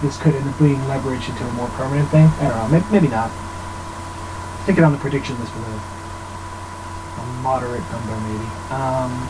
this 0.01 0.17
could 0.21 0.35
end 0.35 0.47
up 0.47 0.57
being 0.59 0.77
leveraged 0.85 1.29
into 1.29 1.45
a 1.45 1.51
more 1.53 1.69
permanent 1.69 2.09
thing. 2.09 2.27
I 2.27 2.49
don't 2.49 2.57
know, 2.57 2.67
maybe, 2.67 2.85
maybe 2.91 3.07
not. 3.07 3.31
Stick 4.63 4.77
it 4.77 4.83
on 4.83 4.91
the 4.91 4.97
prediction 4.97 5.39
list 5.39 5.53
with 5.55 5.65
a, 5.65 5.77
a 7.21 7.25
moderate 7.41 7.85
number, 7.91 8.17
maybe. 8.21 8.49
Um, 8.69 9.29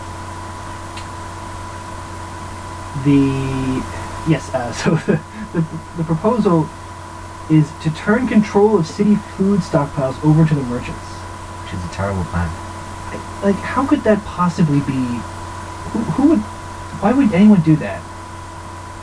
the 3.04 3.84
yes, 4.30 4.54
uh, 4.54 4.72
so 4.82 4.96
the, 4.96 5.20
the 5.54 5.66
the 5.98 6.04
proposal 6.04 6.70
is 7.50 7.70
to 7.84 7.90
turn 7.94 8.28
control 8.28 8.78
of 8.78 8.88
city 8.88 9.16
food 9.38 9.60
stockpiles 9.60 10.24
over 10.24 10.46
to 10.46 10.56
the 10.56 10.64
merchants. 10.64 11.06
Which 11.64 11.74
is 11.74 11.84
a 11.86 11.94
terrible 11.94 12.24
plan. 12.26 12.50
Like, 13.44 13.56
how 13.56 13.86
could 13.86 14.04
that 14.04 14.24
possibly 14.26 14.80
be? 14.80 14.98
Who, 15.94 16.00
who 16.18 16.30
would? 16.30 16.40
Why 17.02 17.12
would 17.12 17.34
anyone 17.34 17.62
do 17.62 17.76
that? 17.78 18.02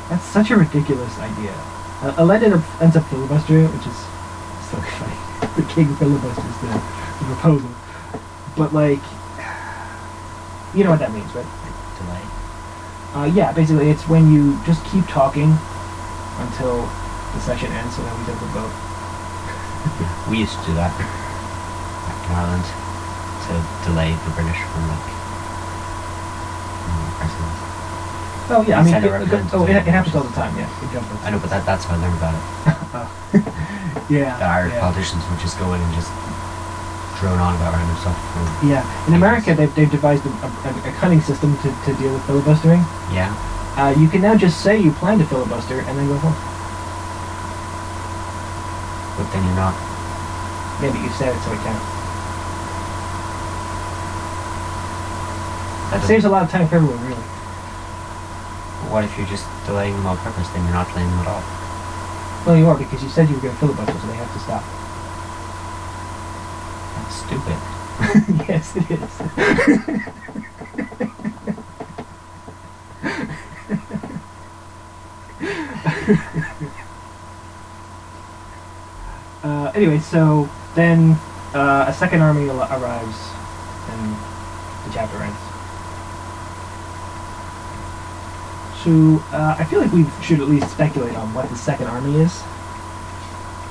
That's 0.08 0.24
such 0.24 0.50
a 0.50 0.56
ridiculous 0.56 1.18
idea. 1.18 1.52
Uh, 2.02 2.12
Elend 2.18 2.42
ends 2.42 2.56
up, 2.56 2.82
ends 2.82 2.96
up 2.96 3.04
filibustering, 3.06 3.64
it, 3.64 3.70
which 3.70 3.86
is 3.86 3.96
so 4.68 4.76
funny. 4.98 5.16
the 5.56 5.62
king 5.72 5.94
filibusters 5.96 6.56
the, 6.60 6.72
the 7.20 7.24
proposal, 7.32 7.70
but 8.56 8.74
like, 8.74 9.00
you 10.74 10.82
know 10.82 10.90
what 10.90 10.98
that 10.98 11.12
means, 11.12 11.32
right? 11.34 11.46
Uh, 13.14 13.24
yeah, 13.34 13.52
basically, 13.52 13.90
it's 13.90 14.08
when 14.08 14.32
you 14.32 14.56
just 14.64 14.80
keep 14.86 15.06
talking 15.06 15.52
until 16.40 16.88
the 17.36 17.40
session 17.40 17.70
ends, 17.72 17.94
so 17.96 18.02
then 18.02 18.14
we 18.18 18.24
don't 18.24 18.40
vote. 18.56 18.72
We 20.30 20.38
used 20.38 20.56
to 20.60 20.64
do 20.66 20.74
that 20.80 20.94
back 20.96 22.18
in 22.24 22.32
Ireland 22.32 22.64
to 22.64 23.52
delay 23.84 24.14
the 24.24 24.30
British 24.32 24.56
from 24.72 24.88
like 24.88 25.04
from 26.80 26.94
the 27.04 27.12
president. 27.20 27.52
Oh 28.48 28.64
yeah, 28.66 28.80
I 28.80 28.82
mean, 28.86 28.94
it, 28.96 29.04
it- 29.04 29.52
oh, 29.52 29.66
it, 29.66 29.76
it 29.76 29.92
happens 29.92 30.14
all 30.16 30.22
the 30.24 30.32
time. 30.32 30.56
Yeah, 30.56 30.70
I 31.24 31.30
know, 31.30 31.38
but 31.38 31.50
that, 31.50 31.66
that's 31.66 31.84
how 31.84 31.96
I 31.96 31.98
learned 32.00 32.16
about 32.16 32.32
it. 32.32 32.42
yeah, 34.08 34.38
the 34.38 34.44
Irish 34.46 34.72
yeah. 34.72 34.80
politicians 34.80 35.20
would 35.28 35.40
just 35.40 35.58
go 35.58 35.74
in 35.74 35.80
and 35.82 35.92
just 35.92 36.08
drone 37.22 37.38
on 37.38 37.54
about 37.54 37.72
random 37.72 37.96
stuff. 38.02 38.18
Yeah, 38.66 38.82
in 39.06 39.14
America 39.14 39.54
they've, 39.54 39.72
they've 39.74 39.90
devised 39.90 40.26
a, 40.26 40.30
a, 40.42 40.90
a 40.90 40.92
cunning 40.98 41.20
system 41.22 41.54
to, 41.62 41.70
to 41.86 41.94
deal 42.02 42.12
with 42.12 42.26
filibustering. 42.26 42.82
yeah. 43.14 43.30
Uh, 43.78 43.94
you 43.96 44.06
can 44.06 44.20
now 44.20 44.36
just 44.36 44.60
say 44.60 44.76
you 44.76 44.92
plan 45.00 45.16
to 45.18 45.24
filibuster 45.24 45.80
and 45.80 45.96
then 45.96 46.06
go 46.06 46.18
home. 46.20 46.36
But 49.16 49.32
then 49.32 49.40
you're 49.48 49.56
not. 49.56 49.72
Maybe 50.82 50.98
you 51.00 51.08
said 51.16 51.32
it 51.32 51.40
so 51.40 51.52
it 51.56 51.62
counts. 51.64 51.88
That 55.88 56.04
It 56.04 56.06
saves 56.06 56.24
a 56.24 56.28
lot 56.28 56.42
of 56.44 56.50
time 56.50 56.68
for 56.68 56.76
everyone, 56.76 57.00
really. 57.06 57.24
What 58.92 59.04
if 59.04 59.16
you're 59.16 59.26
just 59.28 59.46
delaying 59.64 59.94
them 59.96 60.04
on 60.06 60.18
purpose? 60.18 60.48
Then 60.52 60.64
you're 60.64 60.76
not 60.76 60.88
delaying 60.92 61.08
them 61.08 61.20
at 61.24 61.28
all. 61.32 61.44
Well, 62.44 62.56
you 62.58 62.66
are 62.68 62.76
because 62.76 63.00
you 63.02 63.08
said 63.08 63.28
you 63.30 63.36
were 63.36 63.42
going 63.48 63.54
to 63.54 63.60
filibuster, 63.60 63.96
so 63.96 64.06
they 64.08 64.16
have 64.20 64.32
to 64.32 64.40
stop. 64.40 64.64
Stupid. 67.12 67.58
yes, 68.48 68.74
it 68.74 68.90
is. 68.90 69.02
uh, 79.44 79.72
anyway, 79.74 79.98
so 79.98 80.48
then 80.74 81.12
uh, 81.54 81.84
a 81.86 81.92
second 81.92 82.22
army 82.22 82.48
al- 82.48 82.62
arrives, 82.62 83.18
and 83.90 84.16
the 84.86 84.94
chapter 84.94 85.18
ends. 85.22 85.38
So 88.82 89.22
uh, 89.36 89.56
I 89.58 89.64
feel 89.64 89.80
like 89.80 89.92
we 89.92 90.06
should 90.22 90.40
at 90.40 90.48
least 90.48 90.70
speculate 90.70 91.14
on 91.14 91.34
what 91.34 91.50
the 91.50 91.56
second 91.56 91.88
army 91.88 92.20
is, 92.20 92.42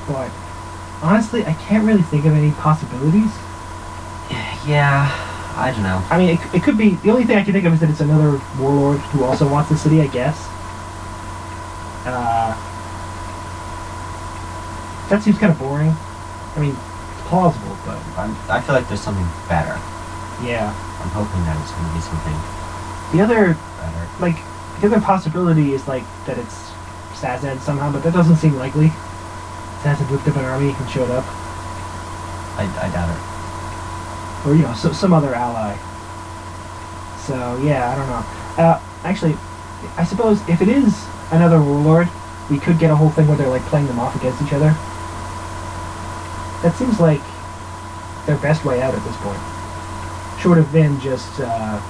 but 0.07 0.29
honestly, 1.01 1.45
I 1.45 1.53
can't 1.53 1.85
really 1.85 2.01
think 2.03 2.25
of 2.25 2.33
any 2.33 2.51
possibilities. 2.51 3.31
Yeah, 4.67 5.09
I 5.57 5.71
don't 5.73 5.83
know. 5.83 6.03
I 6.09 6.17
mean, 6.17 6.37
it, 6.37 6.55
it 6.55 6.63
could 6.63 6.77
be. 6.77 6.95
The 6.95 7.09
only 7.09 7.25
thing 7.25 7.37
I 7.37 7.43
can 7.43 7.53
think 7.53 7.65
of 7.65 7.73
is 7.73 7.79
that 7.79 7.89
it's 7.89 7.99
another 8.01 8.39
warlord 8.59 8.99
who 9.11 9.23
also 9.23 9.47
wants 9.47 9.69
the 9.69 9.77
city, 9.77 10.01
I 10.01 10.07
guess. 10.07 10.37
Uh, 12.05 12.53
that 15.09 15.21
seems 15.23 15.37
kind 15.37 15.51
of 15.51 15.59
boring. 15.59 15.93
I 16.55 16.59
mean, 16.59 16.71
it's 16.71 17.27
plausible, 17.27 17.77
but 17.85 17.97
I'm, 18.17 18.35
I 18.49 18.61
feel 18.61 18.75
like 18.75 18.87
there's 18.87 19.01
something 19.01 19.27
better. 19.49 19.75
yeah. 20.45 20.73
I'm 21.01 21.09
hoping 21.09 21.43
that 21.45 21.57
it's 21.59 21.71
going 21.71 21.87
to 21.89 21.93
be 21.95 22.01
something 22.01 22.37
The 23.17 23.23
other, 23.23 23.57
better. 23.81 24.07
like, 24.19 24.37
the 24.79 24.87
other 24.87 25.01
possibility 25.01 25.73
is 25.73 25.87
like 25.87 26.03
that 26.27 26.37
it's 26.37 26.69
Sazed 27.15 27.61
somehow, 27.61 27.91
but 27.91 28.01
that 28.03 28.13
doesn't 28.13 28.37
seem 28.37 28.55
likely. 28.55 28.91
Sazed 29.83 30.11
whipped 30.11 30.27
up 30.27 30.35
an 30.37 30.45
army 30.45 30.75
and 30.77 30.89
showed 30.89 31.09
up, 31.09 31.25
I, 32.57 32.69
I 32.81 32.87
doubt 32.93 33.09
it. 33.09 34.47
or 34.47 34.55
you 34.55 34.61
know, 34.61 34.73
so, 34.75 34.91
some 34.91 35.11
other 35.11 35.33
ally. 35.33 35.75
So 37.25 37.57
yeah, 37.63 37.89
I 37.89 37.95
don't 37.95 38.07
know. 38.07 38.23
Uh, 38.63 38.81
actually, 39.03 39.35
I 39.97 40.03
suppose 40.03 40.39
if 40.47 40.61
it 40.61 40.67
is 40.67 40.93
another 41.31 41.61
warlord, 41.61 42.07
we 42.49 42.59
could 42.59 42.77
get 42.77 42.91
a 42.91 42.95
whole 42.95 43.09
thing 43.09 43.27
where 43.27 43.37
they're 43.37 43.49
like 43.49 43.63
playing 43.63 43.87
them 43.87 43.99
off 43.99 44.15
against 44.15 44.41
each 44.43 44.53
other. 44.53 44.69
That 46.61 46.75
seems 46.77 46.99
like 46.99 47.21
their 48.27 48.37
best 48.37 48.63
way 48.65 48.81
out 48.81 48.93
at 48.93 49.03
this 49.03 49.17
point. 49.17 49.41
Short 50.41 50.59
of 50.59 50.67
Vin 50.67 50.99
just, 50.99 51.39
uh, 51.39 51.81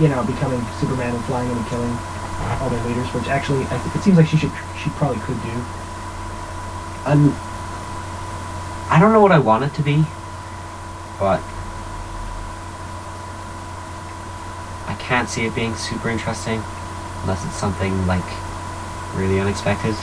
you 0.00 0.08
know, 0.08 0.24
becoming 0.24 0.64
Superman 0.80 1.14
and 1.14 1.24
flying 1.26 1.50
in 1.50 1.56
and 1.56 1.66
killing 1.66 1.96
all 2.60 2.70
their 2.70 2.82
leaders, 2.84 3.06
which 3.14 3.28
actually 3.28 3.64
I 3.64 3.78
th- 3.78 3.94
it 3.94 4.02
seems 4.02 4.16
like 4.16 4.26
she 4.26 4.36
should 4.36 4.52
she 4.82 4.90
probably 4.90 5.18
could 5.22 5.40
do. 5.42 5.54
I'm. 7.04 7.32
I 8.88 8.98
don't 9.00 9.12
know 9.12 9.20
what 9.20 9.32
I 9.32 9.38
want 9.38 9.64
it 9.64 9.74
to 9.74 9.82
be, 9.82 10.04
but 11.18 11.40
I 14.86 14.96
can't 14.98 15.28
see 15.28 15.44
it 15.46 15.54
being 15.54 15.74
super 15.74 16.08
interesting 16.08 16.62
unless 17.22 17.44
it's 17.44 17.56
something 17.56 18.06
like 18.06 18.24
really 19.14 19.40
unexpected. 19.40 19.94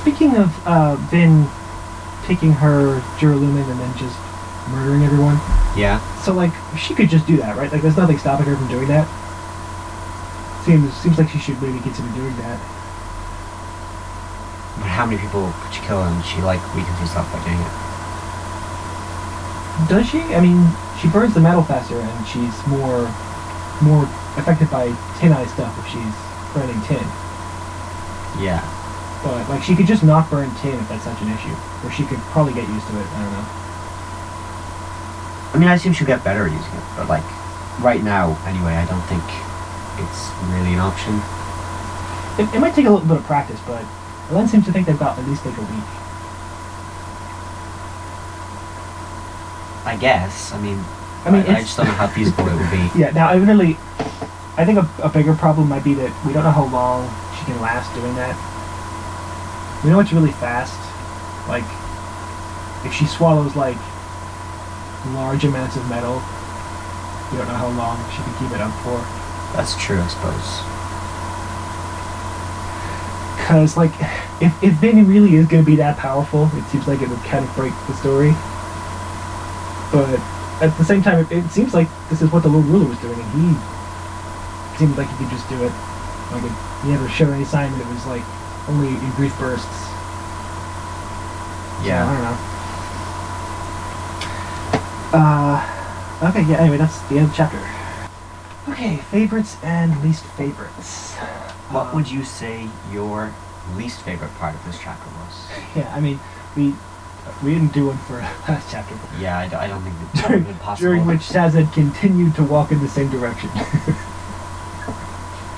Speaking 0.00 0.36
of 0.36 0.66
uh, 0.66 0.96
Vin 1.10 1.48
taking 2.24 2.52
her 2.52 3.00
Juralumin 3.18 3.68
and 3.70 3.80
then 3.80 3.96
just 3.96 4.16
murdering 4.70 5.02
everyone, 5.02 5.36
Yeah. 5.76 6.00
so 6.22 6.32
like 6.32 6.52
she 6.78 6.94
could 6.94 7.08
just 7.08 7.26
do 7.26 7.36
that, 7.38 7.56
right? 7.56 7.70
Like 7.70 7.82
there's 7.82 7.96
nothing 7.96 8.18
stopping 8.18 8.46
her 8.46 8.56
from 8.56 8.68
doing 8.68 8.88
that. 8.88 9.06
Seems 10.64 10.92
seems 10.94 11.18
like 11.18 11.28
she 11.28 11.38
should 11.38 11.60
maybe 11.62 11.80
consider 11.80 12.08
doing 12.14 12.36
that. 12.38 12.58
But 14.78 14.88
how 14.88 15.04
many 15.06 15.18
people 15.20 15.52
could 15.62 15.74
she 15.74 15.80
kill 15.82 16.02
and 16.02 16.24
she 16.24 16.40
like 16.42 16.60
weakens 16.74 16.98
herself 16.98 17.30
by 17.32 17.42
doing 17.44 17.58
it? 17.60 17.72
Does 19.88 20.06
she? 20.08 20.20
I 20.36 20.40
mean, 20.40 20.68
she 21.00 21.08
burns 21.08 21.32
the 21.34 21.40
metal 21.40 21.64
faster, 21.64 21.96
and 21.98 22.26
she's 22.26 22.52
more 22.66 23.08
more 23.80 24.04
affected 24.36 24.68
by 24.70 24.92
tin 25.18 25.32
eye 25.32 25.46
stuff 25.46 25.72
if 25.80 25.86
she's 25.88 26.14
burning 26.52 26.80
tin. 26.84 27.00
Yeah. 28.44 28.60
But 29.24 29.48
like 29.48 29.62
she 29.62 29.74
could 29.74 29.86
just 29.86 30.02
not 30.04 30.28
burn 30.30 30.54
tin 30.60 30.76
if 30.78 30.88
that's 30.88 31.04
such 31.04 31.20
an 31.22 31.32
issue, 31.32 31.56
or 31.84 31.90
she 31.90 32.04
could 32.04 32.20
probably 32.36 32.52
get 32.52 32.68
used 32.68 32.86
to 32.88 33.00
it. 33.00 33.06
I 33.16 33.22
don't 33.24 33.32
know. 33.32 33.46
I 35.52 35.58
mean, 35.58 35.68
I 35.68 35.74
assume 35.74 35.92
she'll 35.92 36.06
get 36.06 36.22
better 36.22 36.46
at 36.46 36.52
using 36.52 36.72
it, 36.74 36.84
but 36.96 37.08
like 37.08 37.24
right 37.80 38.02
now, 38.02 38.38
anyway, 38.46 38.74
I 38.74 38.86
don't 38.86 39.02
think 39.10 39.24
it's 39.98 40.30
really 40.54 40.74
an 40.74 40.80
option. 40.80 41.18
It, 42.38 42.54
it 42.54 42.60
might 42.60 42.74
take 42.74 42.86
a 42.86 42.90
little 42.90 43.06
bit 43.06 43.18
of 43.18 43.24
practice, 43.24 43.60
but 43.66 43.82
Elend 44.30 44.48
seems 44.48 44.64
to 44.66 44.72
think 44.72 44.86
they've 44.86 44.98
got 44.98 45.18
at 45.18 45.26
least 45.26 45.44
like 45.44 45.56
a 45.56 45.60
week. 45.60 45.90
I 49.84 49.96
guess. 50.00 50.52
I 50.52 50.60
mean, 50.60 50.78
I 51.24 51.30
mean, 51.30 51.42
I, 51.50 51.58
I 51.58 51.60
just 51.62 51.76
don't 51.76 51.86
know 51.86 51.92
how 51.92 52.06
feasible 52.06 52.46
it 52.48 52.54
would 52.54 52.70
be. 52.70 52.90
Yeah. 53.00 53.10
Now, 53.10 53.30
evidently, 53.30 53.76
I 54.56 54.64
think 54.64 54.78
a, 54.78 54.88
a 55.02 55.08
bigger 55.08 55.34
problem 55.34 55.68
might 55.68 55.82
be 55.84 55.94
that 55.94 56.12
we 56.24 56.32
don't 56.32 56.44
know 56.44 56.50
how 56.50 56.66
long 56.66 57.08
she 57.38 57.44
can 57.46 57.60
last 57.60 57.92
doing 57.94 58.14
that. 58.16 58.36
We 59.82 59.90
know 59.90 60.00
it's 60.00 60.12
really 60.12 60.32
fast. 60.32 60.78
Like, 61.48 61.64
if 62.86 62.94
she 62.94 63.06
swallows 63.06 63.56
like 63.56 63.76
large 65.08 65.44
amounts 65.44 65.76
of 65.76 65.88
metal, 65.88 66.22
we 67.30 67.38
don't 67.38 67.48
know 67.48 67.54
how 67.54 67.68
long 67.68 67.98
she 68.10 68.22
can 68.22 68.34
keep 68.38 68.52
it 68.52 68.60
up 68.60 68.72
for. 68.82 68.98
That's 69.56 69.74
true, 69.80 69.98
I 70.00 70.06
suppose. 70.06 70.62
Because, 73.36 73.76
like, 73.76 73.92
if, 74.40 74.52
if 74.62 74.74
Vinny 74.74 75.02
really 75.02 75.34
is 75.34 75.46
going 75.46 75.64
to 75.64 75.66
be 75.66 75.76
that 75.76 75.96
powerful, 75.96 76.50
it 76.54 76.64
seems 76.68 76.86
like 76.86 77.02
it 77.02 77.08
would 77.08 77.22
kind 77.24 77.44
of 77.44 77.54
break 77.56 77.72
the 77.86 77.94
story. 77.94 78.30
But 79.90 80.20
at 80.62 80.76
the 80.78 80.84
same 80.84 81.02
time, 81.02 81.18
it, 81.20 81.32
it 81.32 81.50
seems 81.50 81.74
like 81.74 81.88
this 82.08 82.22
is 82.22 82.30
what 82.30 82.42
the 82.42 82.48
Lord 82.48 82.66
Ruler 82.66 82.86
was 82.86 82.98
doing, 82.98 83.18
and 83.18 83.30
he 83.34 84.78
seemed 84.78 84.96
like 84.96 85.08
he 85.08 85.16
could 85.16 85.30
just 85.30 85.48
do 85.48 85.56
it. 85.64 85.72
Like, 86.30 86.44
it, 86.44 86.52
he 86.84 86.90
never 86.90 87.08
showed 87.08 87.32
any 87.32 87.44
sign 87.44 87.72
that 87.72 87.80
it 87.80 87.90
was, 87.90 88.06
like, 88.06 88.22
only 88.68 88.88
in 88.88 89.10
brief 89.12 89.36
bursts. 89.38 89.66
So, 91.82 92.06
I 92.06 92.12
don't 92.14 92.22
know. 92.22 92.49
Uh, 95.12 95.58
okay, 96.22 96.42
yeah, 96.44 96.58
anyway, 96.58 96.76
that's 96.76 97.00
the 97.08 97.16
end 97.18 97.24
of 97.26 97.30
the 97.30 97.36
chapter. 97.36 97.58
Okay, 98.68 98.96
favorites 99.10 99.56
and 99.62 100.02
least 100.02 100.24
favorites. 100.36 101.16
What 101.70 101.86
Um, 101.88 101.94
would 101.96 102.10
you 102.10 102.24
say 102.24 102.68
your 102.92 103.32
least 103.76 104.00
favorite 104.02 104.34
part 104.38 104.54
of 104.54 104.64
this 104.64 104.78
chapter 104.80 105.08
was? 105.20 105.46
Yeah, 105.76 105.92
I 105.94 106.00
mean, 106.00 106.20
we 106.56 106.74
we 107.42 107.54
didn't 107.54 107.72
do 107.72 107.86
one 107.86 107.98
for 107.98 108.14
last 108.48 108.70
chapter, 108.70 108.94
Yeah, 109.20 109.38
I, 109.38 109.48
d- 109.48 109.54
I 109.56 109.66
don't 109.68 109.82
think 109.82 109.94
that 109.98 110.22
during, 110.28 110.44
have 110.44 110.46
been 110.48 110.58
possible. 110.58 110.88
during 110.90 111.06
which 111.06 111.22
Sazed 111.22 111.72
continued 111.72 112.34
to 112.36 112.42
walk 112.44 112.72
in 112.72 112.80
the 112.80 112.88
same 112.88 113.10
direction. 113.10 113.50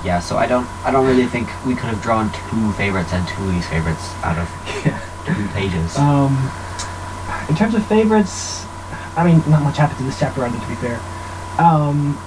Yeah, 0.05 0.19
so 0.19 0.37
I 0.37 0.49
don't 0.49 0.67
I 0.85 0.91
don't 0.91 1.07
really 1.07 1.27
think 1.29 1.47
we 1.65 1.77
could 1.77 1.87
have 1.95 2.03
drawn 2.03 2.27
two 2.51 2.73
favorites 2.73 3.13
and 3.13 3.23
two 3.29 3.45
least 3.45 3.69
favorites 3.71 4.03
out 4.25 4.37
of 4.37 4.49
yeah. 4.85 4.99
two 5.25 5.47
pages. 5.55 5.97
Um, 5.97 6.35
in 7.49 7.55
terms 7.55 7.77
of 7.77 7.87
favorites, 7.87 8.67
I 9.17 9.25
mean, 9.25 9.39
not 9.51 9.63
much 9.63 9.77
happened 9.77 9.99
to 9.99 10.05
this 10.05 10.19
chapter 10.19 10.45
either, 10.45 10.59
to 10.59 10.69
be 10.69 10.75
fair. 10.77 11.01
Um, 11.59 12.19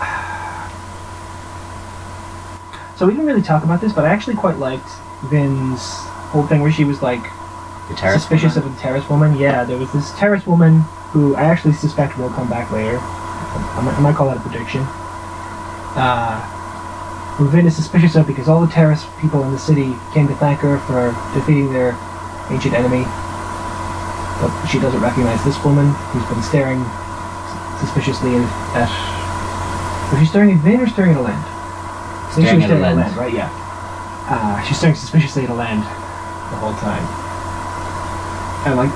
so 2.96 3.06
we 3.06 3.12
didn't 3.12 3.26
really 3.26 3.42
talk 3.42 3.64
about 3.64 3.80
this, 3.80 3.92
but 3.92 4.04
I 4.04 4.08
actually 4.08 4.36
quite 4.36 4.58
liked 4.58 4.88
Vin's 5.30 5.80
whole 6.30 6.46
thing 6.46 6.60
where 6.60 6.72
she 6.72 6.84
was 6.84 7.02
like 7.02 7.22
the 7.88 7.96
suspicious 7.96 8.56
woman? 8.56 8.72
of 8.72 8.78
a 8.78 8.82
Terris 8.82 9.08
woman. 9.08 9.38
Yeah, 9.38 9.64
there 9.64 9.78
was 9.78 9.92
this 9.92 10.12
Terris 10.18 10.46
woman 10.46 10.80
who 11.10 11.36
I 11.36 11.44
actually 11.44 11.74
suspect 11.74 12.18
will 12.18 12.30
come 12.30 12.50
back 12.50 12.72
later. 12.72 12.98
I 12.98 13.80
might, 13.84 13.94
I 13.94 14.00
might 14.00 14.16
call 14.16 14.28
that 14.28 14.38
a 14.38 14.40
prediction. 14.40 14.82
Uh, 15.94 16.40
who 17.36 17.48
Vin 17.48 17.66
is 17.66 17.76
suspicious 17.76 18.16
of 18.16 18.26
because 18.26 18.48
all 18.48 18.64
the 18.64 18.72
Terris 18.72 19.06
people 19.20 19.44
in 19.44 19.52
the 19.52 19.58
city 19.58 19.94
came 20.12 20.26
to 20.26 20.34
thank 20.36 20.60
her 20.60 20.78
for 20.80 21.14
defeating 21.38 21.72
their 21.72 21.96
ancient 22.50 22.74
enemy. 22.74 23.04
But 24.40 24.52
she 24.68 24.78
doesn't 24.78 25.00
recognize 25.00 25.42
this 25.44 25.56
woman 25.64 25.92
who's 26.12 26.26
been 26.28 26.42
staring 26.42 26.84
suspiciously 27.80 28.36
at. 28.76 28.90
Was 30.12 30.20
she 30.20 30.26
staring 30.26 30.52
at 30.52 30.60
Vin 30.60 30.80
or 30.80 30.86
staring 30.86 31.12
at 31.12 31.18
Elend? 31.18 31.40
I 31.40 32.32
think 32.34 32.46
she 32.46 32.60
Staring 32.60 32.62
was 32.62 32.70
at 32.70 32.76
staring 32.76 32.84
at 32.84 32.92
Elend. 32.94 33.10
Elend, 33.10 33.16
right? 33.16 33.34
Yeah. 33.34 33.50
Uh, 34.28 34.62
she's 34.62 34.76
staring 34.76 34.94
suspiciously 34.94 35.44
at 35.44 35.50
Elend 35.50 35.82
the 35.82 36.58
whole 36.60 36.74
time. 36.74 37.02
And 38.66 38.76
like, 38.76 38.92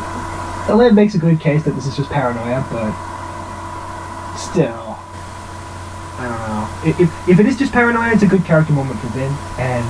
Elend 0.68 0.94
makes 0.94 1.14
a 1.14 1.18
good 1.18 1.40
case 1.40 1.62
that 1.64 1.72
this 1.72 1.86
is 1.86 1.96
just 1.96 2.10
paranoia, 2.10 2.62
but 2.70 2.92
still, 4.36 4.98
I 6.18 6.28
don't 6.28 6.42
know. 6.46 6.68
If, 7.00 7.28
if 7.28 7.40
it 7.40 7.46
is 7.46 7.56
just 7.58 7.72
paranoia, 7.72 8.12
it's 8.12 8.22
a 8.22 8.26
good 8.26 8.44
character 8.44 8.72
moment 8.72 9.00
for 9.00 9.08
Vin, 9.08 9.32
and 9.58 9.88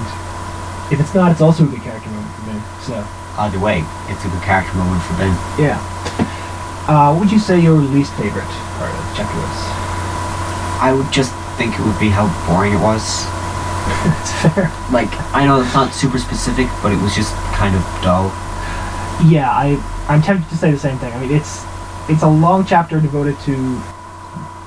if 0.92 1.00
it's 1.00 1.14
not, 1.14 1.32
it's 1.32 1.40
also 1.40 1.64
a 1.64 1.66
good 1.66 1.82
character 1.82 2.08
moment 2.10 2.34
for 2.34 2.42
Vin. 2.42 2.62
So, 2.82 3.19
Either 3.38 3.58
way, 3.58 3.84
it's 4.08 4.24
a 4.24 4.28
good 4.28 4.42
character 4.42 4.74
moment 4.76 5.02
for 5.02 5.14
Ben. 5.14 5.32
yeah. 5.58 5.78
Uh, 6.88 7.12
what 7.12 7.20
would 7.20 7.32
you 7.32 7.38
say 7.38 7.60
your 7.60 7.78
least 7.78 8.12
favorite 8.14 8.50
part 8.76 8.90
of 8.90 8.98
the 8.98 9.14
chapter 9.14 9.36
was? 9.38 9.58
I 10.82 10.92
would 10.92 11.12
just 11.12 11.30
think 11.56 11.78
it 11.78 11.84
would 11.86 11.98
be 12.00 12.08
how 12.08 12.26
boring 12.48 12.72
it 12.72 12.80
was. 12.82 13.24
it's 14.20 14.32
fair. 14.42 14.66
Like, 14.90 15.08
I 15.36 15.46
know 15.46 15.60
it's 15.60 15.74
not 15.74 15.92
super 15.94 16.18
specific, 16.18 16.66
but 16.82 16.90
it 16.90 17.00
was 17.00 17.14
just 17.14 17.32
kind 17.54 17.76
of 17.76 17.82
dull. 18.02 18.32
Yeah, 19.28 19.50
I 19.52 19.78
I'm 20.08 20.22
tempted 20.22 20.48
to 20.50 20.56
say 20.56 20.70
the 20.72 20.78
same 20.78 20.98
thing. 20.98 21.12
I 21.12 21.20
mean, 21.20 21.30
it's 21.30 21.64
it's 22.08 22.22
a 22.22 22.28
long 22.28 22.64
chapter 22.64 22.98
devoted 23.00 23.38
to 23.40 23.54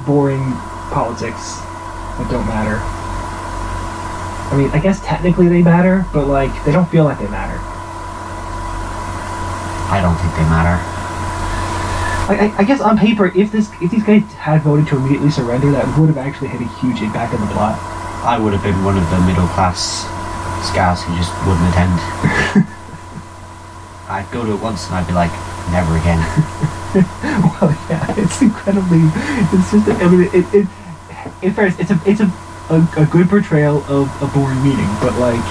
boring 0.05 0.53
politics 0.93 1.57
that 2.15 2.27
don't 2.29 2.45
matter. 2.47 2.77
I 4.53 4.57
mean, 4.57 4.69
I 4.69 4.79
guess 4.79 5.03
technically 5.03 5.47
they 5.49 5.63
matter, 5.63 6.05
but 6.13 6.27
like 6.27 6.53
they 6.63 6.71
don't 6.71 6.89
feel 6.89 7.03
like 7.03 7.19
they 7.19 7.27
matter. 7.27 7.59
I 9.93 10.01
don't 10.01 10.17
think 10.17 10.33
they 10.33 10.41
matter. 10.49 10.81
Like, 12.25 12.41
I, 12.41 12.49
I 12.57 12.63
guess 12.65 12.81
on 12.81 12.97
paper, 12.97 13.29
if 13.37 13.51
this 13.51 13.69
if 13.77 13.91
these 13.91 14.01
guys 14.01 14.25
had 14.41 14.63
voted 14.63 14.87
to 14.87 14.97
immediately 14.97 15.29
surrender, 15.29 15.69
that 15.69 15.85
would 15.99 16.09
have 16.09 16.17
actually 16.17 16.49
had 16.49 16.65
a 16.65 16.69
huge 16.81 17.05
impact 17.05 17.37
on 17.37 17.41
the 17.45 17.53
plot. 17.53 17.77
I 18.25 18.41
would 18.41 18.57
have 18.57 18.63
been 18.63 18.83
one 18.83 18.97
of 18.97 19.05
the 19.13 19.21
middle 19.21 19.45
class 19.53 20.09
scouts 20.65 21.05
who 21.05 21.13
just 21.13 21.29
wouldn't 21.45 21.69
attend. 21.69 21.93
I'd 24.09 24.25
go 24.33 24.41
to 24.41 24.57
it 24.57 24.61
once 24.65 24.89
and 24.89 24.97
I'd 24.97 25.05
be 25.05 25.13
like, 25.13 25.29
never 25.69 25.93
again. 26.01 26.17
well, 27.61 27.69
yeah, 27.85 28.01
it's 28.17 28.41
incredibly. 28.41 29.05
It's 29.53 29.69
just. 29.69 29.85
I 29.93 30.09
mean, 30.09 30.25
it. 30.33 30.49
it 30.57 30.65
in 31.45 31.53
fairness, 31.53 31.77
it's 31.77 31.93
a 31.93 32.01
it's 32.09 32.21
a, 32.21 32.33
a, 32.73 32.81
a 32.97 33.05
good 33.05 33.29
portrayal 33.29 33.85
of 33.85 34.09
a 34.25 34.27
boring 34.33 34.57
meeting, 34.65 34.89
but 35.05 35.13
like, 35.21 35.45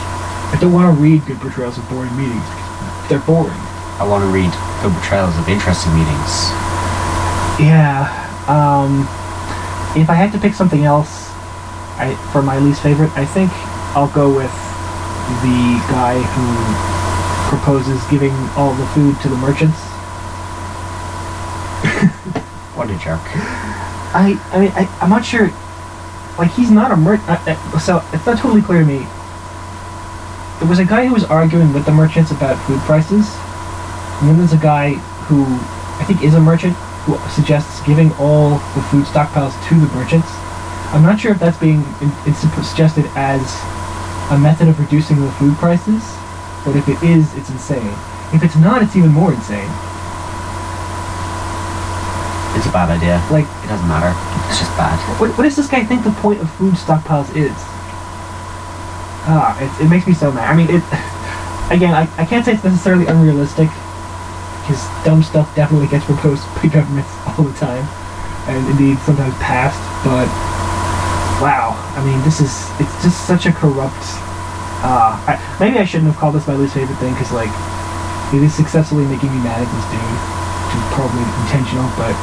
I 0.50 0.58
don't 0.60 0.72
want 0.72 0.90
to 0.90 1.00
read 1.00 1.24
good 1.30 1.38
portrayals 1.38 1.78
of 1.78 1.88
boring 1.88 2.10
meetings. 2.18 2.42
They're 3.06 3.22
boring. 3.22 3.54
I 3.98 4.06
want 4.08 4.24
to 4.24 4.30
read 4.30 4.50
the 4.82 4.90
portrayals 4.90 5.36
of 5.38 5.48
interesting 5.48 5.92
meetings. 5.94 6.52
Yeah. 7.60 8.08
Um, 8.48 9.02
if 10.00 10.08
I 10.08 10.14
had 10.14 10.32
to 10.32 10.38
pick 10.38 10.54
something 10.54 10.84
else, 10.84 11.28
I 12.00 12.16
for 12.32 12.42
my 12.42 12.58
least 12.58 12.82
favorite, 12.82 13.10
I 13.16 13.24
think 13.24 13.50
I'll 13.94 14.10
go 14.10 14.28
with 14.34 14.52
the 15.44 15.80
guy 15.92 16.16
who 16.18 16.48
proposes 17.48 18.02
giving 18.10 18.32
all 18.56 18.74
the 18.74 18.86
food 18.88 19.20
to 19.22 19.28
the 19.28 19.36
merchants. 19.36 19.78
What 22.74 22.88
a 22.88 22.96
jerk. 22.96 23.20
I, 24.16 24.40
I 24.50 24.60
mean, 24.60 24.72
I, 24.72 24.88
I'm 25.02 25.10
not 25.10 25.26
sure. 25.26 25.52
Like, 26.38 26.50
he's 26.52 26.70
not 26.70 26.90
a 26.90 26.96
mer. 26.96 27.16
Uh, 27.28 27.36
uh, 27.46 27.78
so 27.78 28.02
it's 28.12 28.24
not 28.24 28.38
totally 28.38 28.62
clear 28.62 28.80
to 28.80 28.86
me. 28.86 29.06
There 30.58 30.68
was 30.68 30.78
a 30.78 30.84
guy 30.84 31.04
who 31.04 31.12
was 31.12 31.24
arguing 31.24 31.74
with 31.74 31.84
the 31.84 31.92
merchants 31.92 32.30
about 32.30 32.56
food 32.66 32.80
prices, 32.80 33.28
and 34.22 34.30
then 34.30 34.38
there's 34.38 34.52
a 34.54 34.62
guy 34.62 34.94
who 35.26 35.42
I 35.98 36.04
think 36.06 36.22
is 36.22 36.34
a 36.34 36.40
merchant 36.40 36.78
who 37.02 37.18
suggests 37.34 37.82
giving 37.82 38.12
all 38.22 38.50
the 38.78 38.82
food 38.86 39.02
stockpiles 39.04 39.50
to 39.68 39.74
the 39.74 39.90
merchants. 39.98 40.30
I'm 40.94 41.02
not 41.02 41.18
sure 41.18 41.32
if 41.32 41.40
that's 41.40 41.58
being 41.58 41.82
it's 42.22 42.38
suggested 42.70 43.04
as 43.18 43.42
a 44.30 44.38
method 44.38 44.68
of 44.68 44.78
reducing 44.78 45.18
the 45.18 45.30
food 45.42 45.56
prices, 45.58 46.06
but 46.64 46.76
if 46.76 46.86
it 46.86 47.02
is, 47.02 47.34
it's 47.34 47.50
insane. 47.50 47.90
If 48.30 48.46
it's 48.46 48.54
not, 48.54 48.80
it's 48.80 48.94
even 48.94 49.10
more 49.10 49.34
insane. 49.34 49.66
It's 52.54 52.66
a 52.66 52.72
bad 52.72 52.94
idea. 52.94 53.18
Like, 53.26 53.50
It 53.64 53.68
doesn't 53.74 53.88
matter. 53.88 54.14
It's 54.48 54.60
just 54.60 54.70
bad. 54.78 54.94
What, 55.18 55.36
what 55.36 55.42
does 55.42 55.56
this 55.56 55.66
guy 55.66 55.82
think 55.82 56.04
the 56.04 56.14
point 56.22 56.40
of 56.40 56.48
food 56.54 56.74
stockpiles 56.74 57.34
is? 57.34 57.50
Ah, 59.26 59.58
it, 59.58 59.84
it 59.84 59.88
makes 59.88 60.06
me 60.06 60.14
so 60.14 60.30
mad. 60.30 60.46
I 60.46 60.54
mean, 60.54 60.70
it. 60.70 60.84
Again, 61.74 61.94
I, 61.94 62.06
I 62.20 62.24
can't 62.26 62.44
say 62.44 62.52
it's 62.52 62.64
necessarily 62.64 63.06
unrealistic, 63.06 63.68
because 64.72 64.88
dumb 65.04 65.20
stuff 65.22 65.54
definitely 65.54 65.86
gets 65.88 66.06
proposed 66.08 66.40
by 66.56 66.64
governments 66.72 67.12
all 67.28 67.44
the 67.44 67.52
time, 67.60 67.84
and 68.48 68.64
indeed 68.72 68.96
sometimes 69.04 69.36
passed. 69.36 69.76
But 70.00 70.24
wow, 71.44 71.76
I 71.92 72.00
mean, 72.00 72.16
this 72.24 72.40
is 72.40 72.48
it's 72.80 72.96
just 73.04 73.28
such 73.28 73.44
a 73.44 73.52
corrupt. 73.52 74.00
Uh, 74.80 75.12
I, 75.28 75.36
maybe 75.60 75.76
I 75.76 75.84
shouldn't 75.84 76.08
have 76.08 76.16
called 76.16 76.34
this 76.34 76.48
my 76.48 76.56
least 76.56 76.72
favorite 76.72 76.96
thing, 76.96 77.12
because 77.12 77.36
like 77.36 77.52
it 78.32 78.40
is 78.40 78.56
successfully 78.56 79.04
making 79.04 79.28
me 79.28 79.44
mad 79.44 79.60
at 79.60 79.68
this 79.68 79.86
dude, 79.92 80.00
which 80.00 80.80
is 80.80 80.88
probably 80.96 81.20
intentional, 81.44 81.84
but 82.00 82.16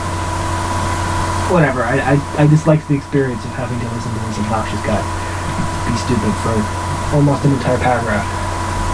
whatever. 1.53 1.85
I, 1.85 2.01
I, 2.01 2.17
I 2.41 2.49
dislike 2.49 2.81
the 2.89 2.97
experience 2.97 3.45
of 3.45 3.53
having 3.53 3.77
to 3.77 3.88
listen 3.93 4.09
to 4.09 4.21
this 4.25 4.41
obnoxious 4.41 4.81
guy 4.81 4.97
be 5.85 5.93
stupid 6.01 6.33
for 6.41 6.57
almost 7.13 7.45
an 7.45 7.53
entire 7.53 7.77
paragraph. 7.77 8.25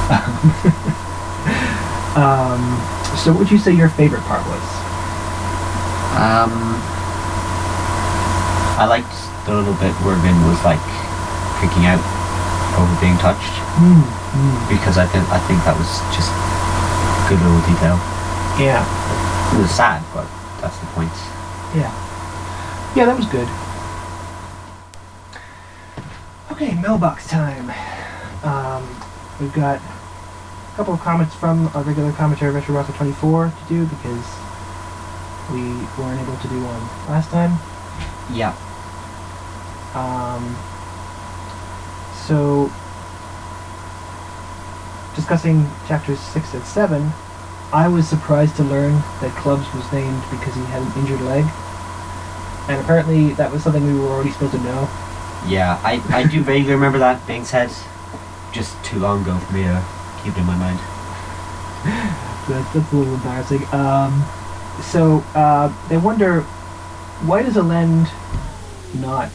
um, 2.19 2.61
so, 3.17 3.31
what 3.31 3.39
would 3.39 3.51
you 3.51 3.57
say 3.57 3.71
your 3.73 3.89
favorite 3.89 4.21
part 4.23 4.45
was? 4.47 4.63
Um, 6.15 6.51
I 8.79 8.85
liked 8.87 9.11
the 9.45 9.53
little 9.55 9.73
bit 9.75 9.91
where 10.03 10.15
Vin 10.23 10.35
was 10.47 10.59
like 10.63 10.79
freaking 11.59 11.85
out 11.87 12.01
over 12.79 12.91
being 12.99 13.17
touched 13.19 13.55
Mm, 13.79 13.99
mm, 14.03 14.55
because 14.71 14.97
I 14.97 15.05
think 15.07 15.23
I 15.31 15.39
think 15.47 15.59
that 15.67 15.75
was 15.75 15.87
just 16.15 16.31
good 17.27 17.39
little 17.43 17.59
detail. 17.67 17.99
yeah, 18.59 18.83
It 19.55 19.59
was 19.59 19.71
sad, 19.71 20.03
but 20.13 20.27
that's 20.61 20.77
the 20.79 20.87
point. 20.95 21.11
yeah, 21.75 21.91
yeah. 22.95 23.05
That 23.05 23.17
was 23.17 23.27
good. 23.27 23.47
Okay, 26.51 26.73
mailbox 26.79 27.27
time. 27.27 27.71
Um, 28.43 28.87
we've 29.41 29.53
got 29.53 29.81
a 30.75 30.77
couple 30.77 30.93
of 30.93 30.99
comments 30.99 31.33
from 31.33 31.67
our 31.73 31.83
regular 31.83 32.11
commentary 32.11 32.51
Retro 32.51 32.75
Russell 32.75 32.93
24 32.95 33.45
to 33.45 33.73
do 33.73 33.85
because 33.85 34.27
we 35.49 35.63
weren't 35.97 36.19
able 36.19 36.35
to 36.35 36.47
do 36.49 36.61
one 36.61 36.81
last 37.07 37.31
time. 37.31 37.57
Yeah. 38.35 38.51
Um, 39.95 40.43
so, 42.27 42.69
discussing 45.15 45.65
chapters 45.87 46.19
6 46.19 46.55
and 46.55 46.63
7, 46.65 47.09
I 47.71 47.87
was 47.87 48.05
surprised 48.05 48.57
to 48.57 48.63
learn 48.63 48.95
that 49.21 49.33
Clubs 49.37 49.73
was 49.73 49.89
named 49.93 50.23
because 50.29 50.55
he 50.55 50.63
had 50.63 50.81
an 50.81 50.91
injured 50.99 51.21
leg. 51.21 51.45
And 52.67 52.81
apparently 52.81 53.31
that 53.35 53.49
was 53.49 53.63
something 53.63 53.85
we 53.85 53.97
were 53.97 54.09
already 54.09 54.31
supposed 54.31 54.51
to 54.51 54.59
know. 54.59 54.89
Yeah, 55.47 55.79
I, 55.85 56.03
I 56.09 56.27
do 56.27 56.43
vaguely 56.43 56.73
remember 56.73 56.97
that 56.99 57.25
being 57.25 57.45
said. 57.45 57.71
Just 58.51 58.83
too 58.83 58.99
long 58.99 59.21
ago 59.21 59.37
for 59.37 59.53
me 59.53 59.63
to 59.63 59.85
keep 60.25 60.35
it 60.35 60.39
in 60.41 60.45
my 60.45 60.55
mind. 60.57 60.79
That, 62.47 62.63
that's 62.75 62.93
a 62.93 62.95
little 62.95 63.15
embarrassing. 63.15 63.65
Um, 63.73 64.23
so, 64.91 65.23
uh, 65.33 65.73
they 65.89 65.97
wonder, 65.97 66.41
why 67.25 67.41
does 67.41 67.55
Elend 67.55 68.07
not 69.01 69.31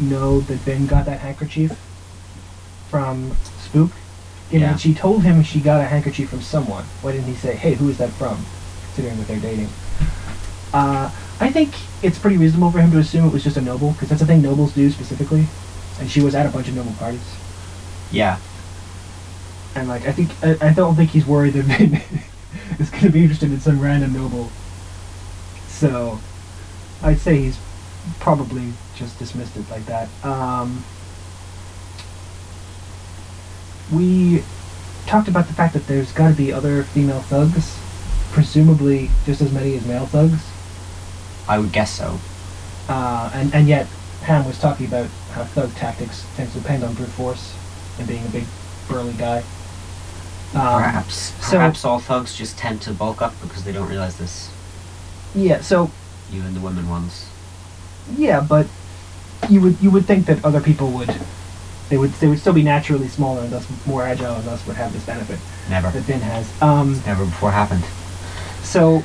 know 0.00 0.40
that 0.40 0.64
Ben 0.64 0.86
got 0.86 1.04
that 1.06 1.20
handkerchief 1.20 1.78
from 2.90 3.36
Spook? 3.64 3.92
Given 4.50 4.62
Yeah. 4.62 4.72
that 4.72 4.80
she 4.80 4.94
told 4.94 5.22
him 5.22 5.44
she 5.44 5.60
got 5.60 5.80
a 5.80 5.84
handkerchief 5.84 6.28
from 6.30 6.40
someone. 6.42 6.82
Why 7.02 7.12
didn't 7.12 7.28
he 7.28 7.34
say, 7.36 7.54
hey, 7.54 7.74
who 7.74 7.88
is 7.88 7.98
that 7.98 8.10
from? 8.10 8.44
Considering 8.86 9.16
that 9.18 9.28
they're 9.28 9.38
dating. 9.38 9.68
Uh, 10.74 11.12
I 11.38 11.50
think 11.52 11.72
it's 12.02 12.18
pretty 12.18 12.36
reasonable 12.36 12.72
for 12.72 12.80
him 12.80 12.90
to 12.90 12.98
assume 12.98 13.26
it 13.26 13.32
was 13.32 13.44
just 13.44 13.56
a 13.56 13.60
noble, 13.60 13.92
because 13.92 14.08
that's 14.08 14.22
the 14.22 14.26
thing 14.26 14.42
nobles 14.42 14.72
do 14.72 14.90
specifically. 14.90 15.46
And 16.00 16.10
she 16.10 16.20
was 16.20 16.34
at 16.34 16.46
a 16.46 16.48
bunch 16.48 16.66
of 16.66 16.74
noble 16.74 16.94
parties. 16.94 17.22
Yeah. 18.10 18.38
And 19.78 19.88
like, 19.88 20.06
I 20.06 20.12
think 20.12 20.30
I, 20.42 20.70
I 20.70 20.72
don't 20.72 20.96
think 20.96 21.10
he's 21.10 21.26
worried 21.26 21.54
that 21.54 21.62
Vin 21.64 22.00
is 22.80 22.90
going 22.90 23.04
to 23.04 23.10
be 23.10 23.22
interested 23.22 23.52
in 23.52 23.60
some 23.60 23.80
random 23.80 24.12
noble. 24.12 24.50
So, 25.68 26.18
I'd 27.02 27.18
say 27.18 27.42
he's 27.42 27.58
probably 28.18 28.72
just 28.96 29.18
dismissed 29.18 29.56
it 29.56 29.70
like 29.70 29.86
that. 29.86 30.08
Um, 30.24 30.84
we 33.92 34.42
talked 35.06 35.28
about 35.28 35.46
the 35.46 35.54
fact 35.54 35.74
that 35.74 35.86
there's 35.86 36.12
got 36.12 36.30
to 36.30 36.34
be 36.34 36.52
other 36.52 36.82
female 36.82 37.20
thugs, 37.20 37.78
presumably 38.32 39.10
just 39.24 39.40
as 39.40 39.52
many 39.52 39.76
as 39.76 39.86
male 39.86 40.06
thugs. 40.06 40.44
I 41.46 41.58
would 41.58 41.72
guess 41.72 41.92
so. 41.96 42.18
Uh, 42.88 43.30
and, 43.32 43.54
and 43.54 43.68
yet, 43.68 43.86
Ham 44.22 44.44
was 44.44 44.58
talking 44.58 44.86
about 44.86 45.06
how 45.32 45.44
thug 45.44 45.72
tactics 45.76 46.26
tends 46.34 46.52
to 46.54 46.58
depend 46.58 46.82
on 46.82 46.94
brute 46.94 47.08
force 47.10 47.56
and 47.98 48.08
being 48.08 48.26
a 48.26 48.28
big, 48.30 48.44
burly 48.88 49.12
guy. 49.12 49.44
Um, 50.54 50.82
Perhaps. 50.82 51.14
so- 51.46 51.56
Perhaps 51.58 51.84
all 51.84 51.98
thugs 52.00 52.34
just 52.36 52.56
tend 52.58 52.80
to 52.82 52.92
bulk 52.92 53.20
up 53.22 53.34
because 53.42 53.64
they 53.64 53.72
don't 53.72 53.88
realize 53.88 54.16
this. 54.16 54.50
Yeah, 55.34 55.60
so 55.60 55.90
Even 56.32 56.54
the 56.54 56.60
women 56.60 56.88
ones. 56.88 57.26
Yeah, 58.16 58.40
but 58.40 58.66
you 59.48 59.60
would 59.60 59.76
you 59.80 59.90
would 59.90 60.04
think 60.06 60.26
that 60.26 60.44
other 60.44 60.60
people 60.60 60.90
would 60.90 61.14
they 61.90 61.96
would 61.98 62.10
they 62.14 62.26
would 62.26 62.38
still 62.38 62.52
be 62.54 62.62
naturally 62.62 63.08
smaller 63.08 63.42
and 63.42 63.50
thus 63.50 63.66
more 63.86 64.02
agile 64.02 64.34
and 64.34 64.44
thus 64.44 64.66
would 64.66 64.76
have 64.76 64.92
this 64.92 65.04
benefit 65.04 65.38
Never. 65.70 65.90
that 65.90 66.00
Vin 66.02 66.20
has. 66.20 66.50
Um, 66.62 67.00
Never 67.06 67.24
before 67.24 67.50
happened. 67.50 67.84
so 68.62 69.02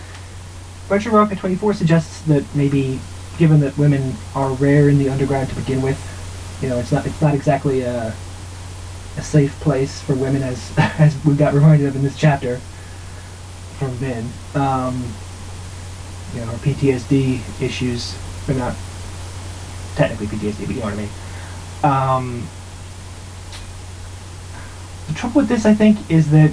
Retro 0.90 1.12
Rocket 1.14 1.38
24 1.40 1.74
suggests 1.76 2.22
that 2.24 2.44
maybe 2.56 3.00
given 3.38 3.60
that 3.62 3.78
women 3.78 4.16
are 4.36 4.52
rare 4.54 4.90
in 4.90 4.98
the 4.98 5.10
underground 5.10 5.50
to 5.50 5.56
begin 5.56 5.82
with, 5.82 5.98
you 6.62 6.70
know, 6.70 6.78
it's 6.78 6.92
not 6.92 7.06
it's 7.06 7.22
not 7.22 7.34
exactly 7.34 7.82
a 7.82 8.14
a 9.18 9.22
safe 9.22 9.58
place 9.60 10.02
for 10.02 10.16
women 10.16 10.44
as 10.44 10.74
as 10.78 11.24
we 11.26 11.36
got 11.36 11.54
reminded 11.54 11.88
of 11.88 11.96
in 11.96 12.04
this 12.04 12.18
chapter 12.18 12.60
from 13.78 13.92
Vin. 13.92 14.30
Um, 14.56 15.14
you 16.34 16.40
know, 16.40 16.48
her 16.48 16.58
PTSD 16.58 17.62
issues. 17.62 18.16
They're 18.46 18.56
not 18.56 18.76
technically 19.96 20.28
PTSD, 20.28 20.66
but 20.66 20.76
you 20.76 20.80
know 20.80 20.86
what 20.86 20.94
I 20.94 20.98
mean. 20.98 21.10
Um, 21.84 22.48
the 25.08 25.14
trouble 25.14 25.42
with 25.42 25.50
this, 25.50 25.66
I 25.66 25.74
think, 25.74 26.10
is 26.10 26.32
that 26.32 26.52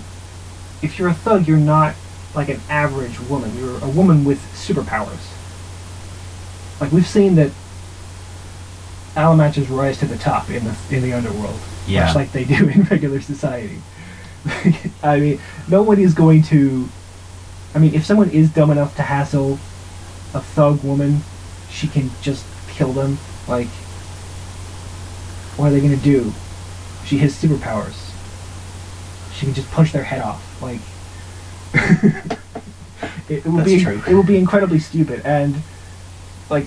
if 0.83 0.99
you're 0.99 1.09
a 1.09 1.15
thug, 1.15 1.49
you're 1.49 1.57
not 1.57 1.95
like 2.35 2.49
an 2.49 2.61
average 2.69 3.19
woman. 3.21 3.57
You're 3.57 3.83
a 3.83 3.89
woman 3.89 4.25
with 4.25 4.41
superpowers. 4.55 5.33
Like 6.81 6.93
we've 6.93 7.07
seen 7.07 7.35
that 7.37 7.53
Allomancers 9.21 9.69
rise 9.75 9.99
to 9.99 10.07
the 10.07 10.17
top 10.19 10.49
in 10.51 10.65
the 10.65 10.75
in 10.91 11.03
the 11.03 11.13
underworld, 11.13 11.59
Yeah. 11.87 12.07
much 12.07 12.15
like 12.15 12.33
they 12.33 12.45
do 12.45 12.69
in 12.75 12.83
regular 12.85 13.21
society. 13.21 13.81
I 15.03 15.21
mean, 15.21 15.41
nobody's 15.69 16.15
going 16.15 16.43
to. 16.45 16.89
I 17.75 17.79
mean, 17.79 17.95
if 17.95 18.05
someone 18.05 18.31
is 18.31 18.51
dumb 18.51 18.71
enough 18.71 18.97
to 18.97 19.03
hassle 19.03 19.59
a 20.35 20.41
thug 20.41 20.83
woman, 20.83 21.21
she 21.71 21.87
can 21.87 22.11
just 22.23 22.45
kill 22.71 22.93
them. 22.93 23.19
Like, 23.47 23.69
what 25.57 25.67
are 25.67 25.71
they 25.71 25.81
gonna 25.81 25.97
do? 25.97 26.33
She 27.05 27.19
has 27.19 27.35
superpowers. 27.35 28.11
She 29.35 29.47
can 29.47 29.55
just 29.55 29.71
punch 29.71 29.93
their 29.93 30.05
head 30.05 30.23
off. 30.23 30.43
Like, 30.63 30.81
it, 33.29 33.45
it 33.45 33.45
will 33.47 33.59
That's 33.59 33.71
be 33.71 33.83
true. 33.85 34.03
it 34.09 34.15
will 34.15 34.23
be 34.25 34.37
incredibly 34.39 34.79
stupid. 34.79 35.23
And 35.25 35.57
like, 36.49 36.67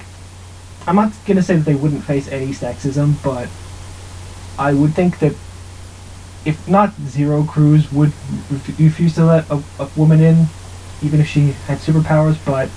I'm 0.87 0.95
not 0.95 1.13
gonna 1.25 1.41
say 1.41 1.55
that 1.55 1.65
they 1.65 1.75
wouldn't 1.75 2.03
face 2.03 2.27
any 2.27 2.47
sexism, 2.47 3.15
but 3.23 3.47
I 4.59 4.73
would 4.73 4.93
think 4.93 5.19
that 5.19 5.33
if 6.45 6.67
not 6.67 6.93
zero 7.07 7.43
crews 7.43 7.91
would 7.91 8.11
ref- 8.51 8.79
refuse 8.79 9.15
to 9.15 9.25
let 9.25 9.49
a, 9.49 9.63
a 9.79 9.89
woman 9.95 10.19
in, 10.21 10.47
even 11.01 11.21
if 11.21 11.27
she 11.27 11.51
had 11.67 11.77
superpowers. 11.77 12.37
But 12.45 12.69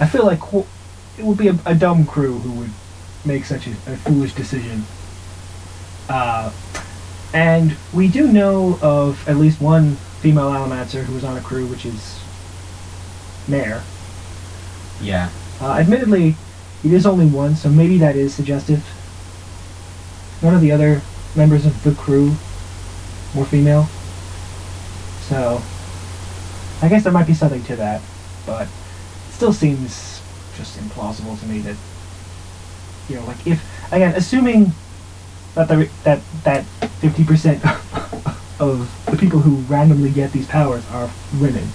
I 0.00 0.06
feel 0.06 0.24
like 0.24 0.40
qu- 0.40 0.66
it 1.18 1.24
would 1.24 1.38
be 1.38 1.48
a, 1.48 1.58
a 1.66 1.74
dumb 1.74 2.06
crew 2.06 2.38
who 2.38 2.52
would 2.60 2.70
make 3.24 3.44
such 3.44 3.66
a, 3.66 3.70
a 3.70 3.96
foolish 3.96 4.34
decision. 4.34 4.84
Uh, 6.08 6.52
and 7.34 7.76
we 7.92 8.08
do 8.08 8.28
know 8.28 8.78
of 8.80 9.28
at 9.28 9.36
least 9.36 9.60
one 9.60 9.96
female 10.20 10.50
Allomancer 10.50 11.02
who 11.02 11.14
was 11.14 11.24
on 11.24 11.36
a 11.36 11.40
crew, 11.40 11.66
which 11.66 11.84
is 11.84 12.20
Mare. 13.48 13.82
Yeah. 15.00 15.30
Uh, 15.60 15.72
admittedly, 15.72 16.36
it 16.84 16.92
is 16.92 17.06
only 17.06 17.26
one, 17.26 17.56
so 17.56 17.68
maybe 17.68 17.98
that 17.98 18.16
is 18.16 18.34
suggestive. 18.34 18.84
None 20.42 20.54
of 20.54 20.60
the 20.60 20.70
other 20.70 21.02
members 21.34 21.66
of 21.66 21.82
the 21.82 21.92
crew 21.92 22.34
were 23.34 23.44
female. 23.44 23.88
So, 25.22 25.60
I 26.80 26.88
guess 26.88 27.02
there 27.04 27.12
might 27.12 27.26
be 27.26 27.34
something 27.34 27.62
to 27.64 27.76
that, 27.76 28.00
but 28.46 28.62
it 28.62 29.32
still 29.32 29.52
seems 29.52 30.22
just 30.56 30.78
implausible 30.78 31.38
to 31.40 31.46
me 31.46 31.60
that, 31.60 31.76
you 33.08 33.16
know, 33.16 33.24
like 33.26 33.46
if, 33.46 33.62
again, 33.92 34.14
assuming 34.14 34.72
that 35.54 35.68
the, 35.68 35.88
that, 36.04 36.20
that 36.44 36.64
50% 37.00 37.64
of 38.60 39.06
the 39.06 39.16
people 39.16 39.40
who 39.40 39.56
randomly 39.72 40.10
get 40.10 40.32
these 40.32 40.46
powers 40.46 40.84
are 40.90 41.10
women, 41.40 41.68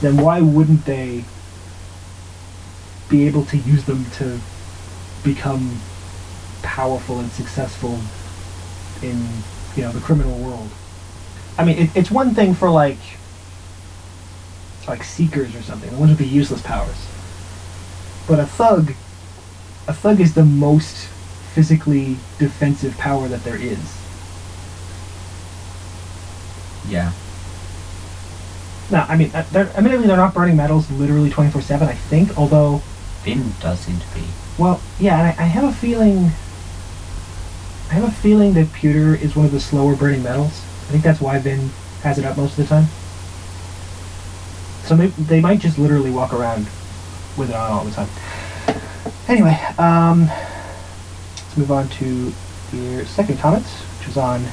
then 0.00 0.16
why 0.16 0.40
wouldn't 0.40 0.84
they 0.84 1.24
be 3.08 3.26
able 3.26 3.44
to 3.46 3.56
use 3.58 3.84
them 3.84 4.04
to 4.12 4.38
become 5.22 5.80
powerful 6.62 7.18
and 7.18 7.30
successful 7.30 7.98
in 9.02 9.26
you 9.76 9.82
know 9.82 9.92
the 9.92 10.00
criminal 10.00 10.36
world? 10.38 10.70
I 11.56 11.64
mean, 11.64 11.78
it, 11.78 11.96
it's 11.96 12.10
one 12.10 12.34
thing 12.34 12.54
for 12.54 12.70
like 12.70 12.98
like 14.88 15.02
seekers 15.02 15.54
or 15.54 15.62
something, 15.62 15.90
the 15.90 15.96
ones 15.96 16.10
with 16.10 16.18
the 16.18 16.26
useless 16.26 16.62
powers. 16.62 17.06
But 18.26 18.38
a 18.38 18.46
thug, 18.46 18.92
a 19.88 19.94
thug 19.94 20.20
is 20.20 20.34
the 20.34 20.44
most 20.44 21.08
physically 21.54 22.16
defensive 22.38 22.96
power 22.98 23.28
that 23.28 23.44
there 23.44 23.56
is. 23.56 23.78
Yeah. 26.88 27.12
Now, 28.90 29.06
I 29.08 29.16
mean, 29.16 29.30
uh, 29.34 29.44
they're, 29.50 29.68
admittedly, 29.68 30.06
they're 30.06 30.16
not 30.16 30.34
burning 30.34 30.56
metals 30.56 30.90
literally 30.92 31.30
24 31.30 31.62
7, 31.62 31.88
I 31.88 31.94
think, 31.94 32.36
although, 32.36 32.82
Vin 33.24 33.52
does 33.60 33.80
seem 33.80 33.98
to 33.98 34.14
be. 34.14 34.22
well, 34.58 34.80
yeah, 35.00 35.18
and 35.18 35.40
I, 35.40 35.44
I 35.44 35.46
have 35.46 35.64
a 35.64 35.72
feeling. 35.72 36.30
I 37.90 37.94
have 37.94 38.04
a 38.04 38.10
feeling 38.10 38.54
that 38.54 38.72
pewter 38.72 39.14
is 39.14 39.34
one 39.34 39.46
of 39.46 39.52
the 39.52 39.60
slower 39.60 39.96
burning 39.96 40.22
metals. 40.22 40.60
I 40.88 40.92
think 40.92 41.02
that's 41.02 41.20
why 41.20 41.38
Vin 41.38 41.70
has 42.02 42.18
it 42.18 42.24
up 42.24 42.36
most 42.36 42.52
of 42.52 42.56
the 42.56 42.66
time. 42.66 42.86
So 44.84 44.96
maybe 44.96 45.12
they 45.18 45.40
might 45.40 45.60
just 45.60 45.78
literally 45.78 46.10
walk 46.10 46.32
around 46.32 46.66
with 47.36 47.50
it 47.50 47.56
on 47.56 47.70
all 47.70 47.84
the 47.84 47.90
time. 47.90 48.08
Anyway, 49.28 49.58
um, 49.78 50.26
let's 50.26 51.56
move 51.56 51.72
on 51.72 51.88
to 51.88 52.32
your 52.72 53.04
second 53.06 53.38
comment, 53.38 53.64
which 53.64 54.08
was 54.08 54.16
on 54.16 54.44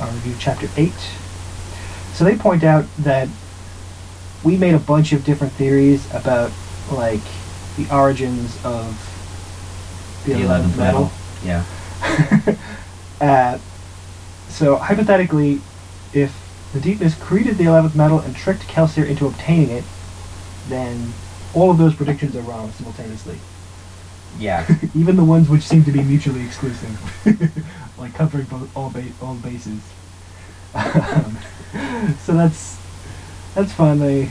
our 0.00 0.08
review 0.12 0.34
chapter 0.38 0.68
8. 0.76 0.92
So 2.14 2.24
they 2.24 2.36
point 2.36 2.62
out 2.62 2.84
that 2.98 3.28
we 4.44 4.56
made 4.56 4.74
a 4.74 4.78
bunch 4.78 5.12
of 5.12 5.24
different 5.24 5.52
theories 5.54 6.06
about, 6.14 6.52
like, 6.92 7.20
the 7.76 7.92
origins 7.94 8.56
of 8.64 8.96
the, 10.26 10.32
11th 10.34 10.76
metal. 10.76 11.10
Yeah. 11.44 11.64
uh, 13.20 13.58
so 14.48 14.76
hypothetically, 14.76 15.60
if 16.12 16.34
the 16.72 16.80
Deepness 16.80 17.14
created 17.14 17.56
the 17.56 17.64
11th 17.64 17.94
metal 17.94 18.20
and 18.20 18.36
tricked 18.36 18.62
Kelsier 18.62 19.06
into 19.06 19.26
obtaining 19.26 19.70
it, 19.70 19.84
then 20.68 21.12
all 21.54 21.70
of 21.70 21.78
those 21.78 21.94
predictions 21.94 22.36
are 22.36 22.42
wrong 22.42 22.70
simultaneously. 22.72 23.38
Yeah. 24.38 24.66
Even 24.94 25.16
the 25.16 25.24
ones 25.24 25.48
which 25.48 25.62
seem 25.62 25.84
to 25.84 25.92
be 25.92 26.02
mutually 26.02 26.44
exclusive, 26.44 26.98
like 27.98 28.14
covering 28.14 28.44
both 28.46 28.74
all 28.76 28.90
ba- 28.90 29.12
all 29.20 29.34
bases. 29.34 29.80
Um, 30.74 31.38
so 32.20 32.34
that's 32.34 32.78
that's 33.54 33.72
fun. 33.72 33.98
They 33.98 34.30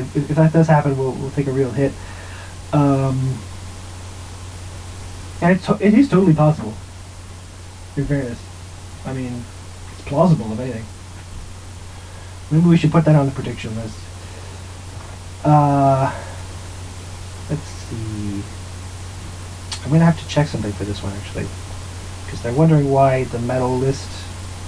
if, 0.00 0.30
if 0.30 0.36
that 0.36 0.52
does 0.52 0.66
happen, 0.66 0.96
we'll 0.96 1.12
we'll 1.12 1.30
take 1.30 1.46
a 1.46 1.52
real 1.52 1.70
hit. 1.70 1.92
Um, 2.72 3.38
and 5.40 5.56
it's 5.56 5.68
it 5.80 5.94
is 5.94 6.08
totally 6.08 6.34
possible. 6.34 6.74
In 7.96 8.06
fairness, 8.06 8.40
I 9.04 9.12
mean, 9.12 9.44
it's 9.92 10.02
plausible 10.02 10.52
if 10.52 10.60
anything. 10.60 10.84
Maybe 12.50 12.68
we 12.68 12.76
should 12.76 12.92
put 12.92 13.04
that 13.04 13.16
on 13.16 13.26
the 13.26 13.32
prediction 13.32 13.74
list. 13.76 13.98
Uh, 15.44 16.12
let's 17.48 17.62
see. 17.62 18.42
I'm 19.82 19.90
gonna 19.90 20.04
have 20.04 20.20
to 20.20 20.28
check 20.28 20.46
something 20.46 20.72
for 20.72 20.84
this 20.84 21.02
one 21.02 21.12
actually, 21.14 21.46
because 22.24 22.42
they're 22.42 22.52
wondering 22.52 22.90
why 22.90 23.24
the 23.24 23.38
metal 23.38 23.78
list 23.78 24.08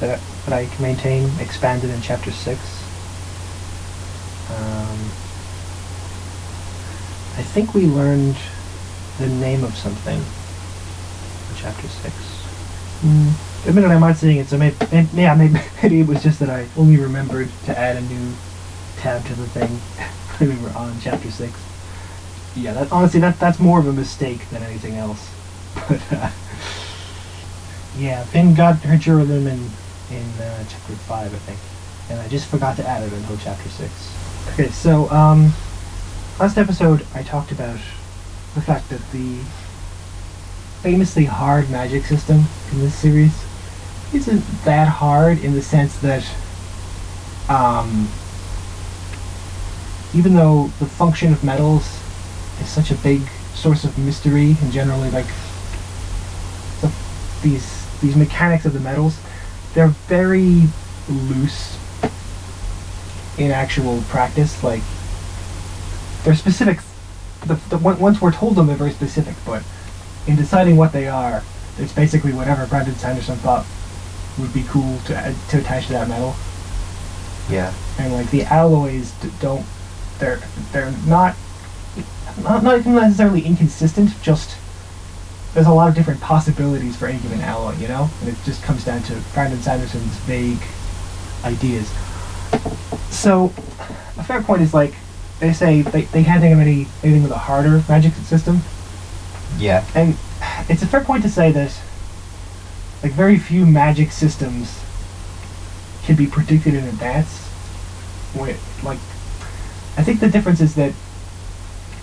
that 0.01 0.21
that 0.47 0.55
I 0.55 0.68
maintain 0.81 1.31
expanded 1.38 1.90
in 1.90 2.01
chapter 2.01 2.33
six. 2.33 2.82
I 7.42 7.44
think 7.44 7.74
we 7.74 7.87
learned 7.87 8.37
the 9.18 9.26
name 9.26 9.64
of 9.64 9.76
something 9.76 10.16
in 10.16 11.57
chapter 11.57 11.88
six. 11.88 12.14
Mm. 13.02 13.33
Admitted 13.66 13.90
I'm 13.90 14.00
not 14.00 14.16
seeing 14.16 14.37
it, 14.37 14.46
so 14.46 14.57
maybe, 14.57 14.76
yeah, 15.12 15.35
maybe, 15.35 15.59
maybe 15.83 16.00
it 16.00 16.07
was 16.07 16.22
just 16.22 16.38
that 16.38 16.48
I 16.48 16.68
only 16.76 16.98
remembered 16.98 17.48
to 17.64 17.76
add 17.76 17.96
a 17.96 18.00
new 18.02 18.33
tab 18.98 19.26
to 19.26 19.35
the 19.35 19.48
thing 19.48 19.81
we 20.40 20.55
were 20.62 20.70
on 20.70 20.96
chapter 21.00 21.33
six. 21.33 21.52
Yeah, 22.55 22.74
that 22.74 22.92
honestly, 22.92 23.18
that 23.18 23.40
that's 23.40 23.59
more 23.59 23.81
of 23.81 23.88
a 23.88 23.92
mistake 23.92 24.48
than 24.50 24.62
anything 24.62 24.94
else. 24.94 25.28
But 25.88 26.00
uh, 26.12 26.31
yeah, 27.98 28.22
Vin 28.26 28.55
got 28.55 28.76
her 28.85 28.96
duralumin 28.96 29.68
in 30.12 30.16
in 30.16 30.40
uh, 30.40 30.64
chapter 30.68 30.94
five, 31.11 31.35
I 31.35 31.38
think, 31.38 31.59
and 32.09 32.20
I 32.20 32.28
just 32.28 32.46
forgot 32.46 32.76
to 32.76 32.87
add 32.87 33.02
it 33.02 33.12
until 33.12 33.37
chapter 33.38 33.68
six. 33.68 34.16
Okay, 34.52 34.70
so 34.70 35.11
um, 35.11 35.52
last 36.38 36.59
episode 36.59 37.07
I 37.14 37.23
talked 37.23 37.53
about 37.53 37.79
the 38.55 38.61
fact 38.61 38.88
that 38.90 39.01
the 39.12 39.38
famously 40.83 41.25
hard 41.25 41.71
magic 41.71 42.05
system 42.05 42.42
in 42.73 42.81
this 42.81 42.95
series 42.95 43.33
isn't 44.12 44.42
that 44.64 44.88
hard 44.88 45.38
in 45.38 45.55
the 45.55 45.62
sense 45.62 45.97
that 45.99 46.25
um, 47.49 48.09
even 50.14 50.35
though 50.35 50.71
the 50.81 50.87
function 50.87 51.33
of 51.33 51.45
metals 51.45 51.85
is 52.61 52.68
such 52.68 52.90
a 52.90 52.95
big 52.97 53.21
source 53.55 53.85
of 53.85 53.97
mystery 53.99 54.57
and 54.62 54.73
generally 54.73 55.11
like 55.11 55.27
the, 56.81 56.90
these 57.42 57.87
these 58.01 58.16
mechanics 58.16 58.64
of 58.64 58.73
the 58.73 58.81
metals 58.81 59.16
they're 59.75 59.95
very 60.09 60.62
loose 61.09 61.79
in 63.38 63.51
actual 63.51 64.03
practice 64.09 64.62
like 64.64 64.83
they're 66.24 66.35
specific. 66.35 66.78
The, 67.46 67.54
the, 67.76 67.76
on- 67.85 67.98
once 67.98 68.20
we're 68.20 68.32
told 68.32 68.54
them 68.56 68.66
they're 68.68 68.76
very 68.76 68.92
specific 68.92 69.35
but 69.44 69.64
in 70.28 70.37
deciding 70.37 70.76
what 70.76 70.92
they 70.92 71.08
are 71.08 71.42
it's 71.78 71.92
basically 71.92 72.32
whatever 72.32 72.66
Brandon 72.66 72.94
Sanderson 72.94 73.37
thought 73.38 73.66
would 74.38 74.54
be 74.54 74.62
cool 74.68 74.98
to 75.06 75.16
add, 75.16 75.35
to 75.50 75.58
attach 75.58 75.87
to 75.87 75.92
that 75.94 76.08
metal. 76.08 76.35
Yeah. 77.50 77.72
and 77.98 78.12
like 78.12 78.30
the 78.30 78.44
alloys 78.44 79.11
d- 79.20 79.30
don't 79.40 79.66
they're 80.20 80.40
they're 80.70 80.92
not 81.06 81.35
not, 82.42 82.62
not 82.62 82.78
even 82.78 82.94
necessarily 82.94 83.42
inconsistent 83.44 84.11
just 84.22 84.56
there's 85.54 85.66
a 85.66 85.72
lot 85.72 85.88
of 85.88 85.94
different 85.96 86.20
possibilities 86.20 86.96
for 86.96 87.06
any 87.08 87.18
given 87.18 87.40
alloy 87.40 87.74
you 87.76 87.88
know? 87.88 88.08
And 88.20 88.28
it 88.30 88.37
just 88.44 88.62
comes 88.62 88.85
down 88.85 89.02
to 89.04 89.20
Brandon 89.35 89.61
Sanderson's 89.61 90.14
vague 90.26 90.62
ideas. 91.44 91.90
So 93.11 93.46
a 94.16 94.22
fair 94.24 94.42
point 94.42 94.62
is 94.62 94.72
like 94.72 94.94
they 95.42 95.52
say 95.52 95.83
they, 95.83 96.02
they 96.02 96.22
can't 96.22 96.40
think 96.40 96.55
of 96.55 96.61
any 96.61 96.87
anything 97.02 97.22
with 97.24 97.33
a 97.33 97.38
harder 97.38 97.83
magic 97.88 98.14
system 98.14 98.61
Yeah. 99.59 99.85
and 99.94 100.16
it's 100.68 100.83
a 100.83 100.87
fair 100.87 101.02
point 101.02 101.24
to 101.24 101.28
say 101.28 101.50
that 101.50 101.72
like 103.02 103.12
very 103.12 103.37
few 103.38 103.66
magic 103.66 104.12
systems 104.12 104.79
can 106.04 106.14
be 106.17 106.27
predicted 106.27 106.75
in 106.75 106.85
advance. 106.85 107.29
Where, 108.35 108.56
like, 108.83 108.98
I 109.96 110.02
think 110.02 110.21
the 110.21 110.29
difference 110.29 110.60
is 110.60 110.75
that 110.77 110.92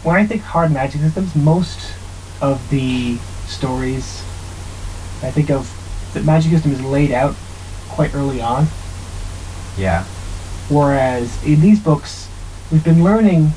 when 0.03 0.15
I 0.15 0.25
think 0.25 0.41
hard 0.41 0.71
magic 0.71 1.01
systems, 1.01 1.35
most 1.35 1.91
of 2.41 2.69
the 2.69 3.17
stories 3.47 4.21
I 5.23 5.31
think 5.31 5.49
of 5.49 5.69
the 6.13 6.21
magic 6.21 6.51
system 6.51 6.71
is 6.71 6.81
laid 6.81 7.11
out 7.11 7.35
quite 7.89 8.13
early 8.15 8.41
on. 8.41 8.67
Yeah. 9.77 10.03
Whereas 10.69 11.43
in 11.43 11.59
these 11.61 11.79
books, 11.79 12.28
we've 12.71 12.83
been 12.83 13.03
learning 13.03 13.51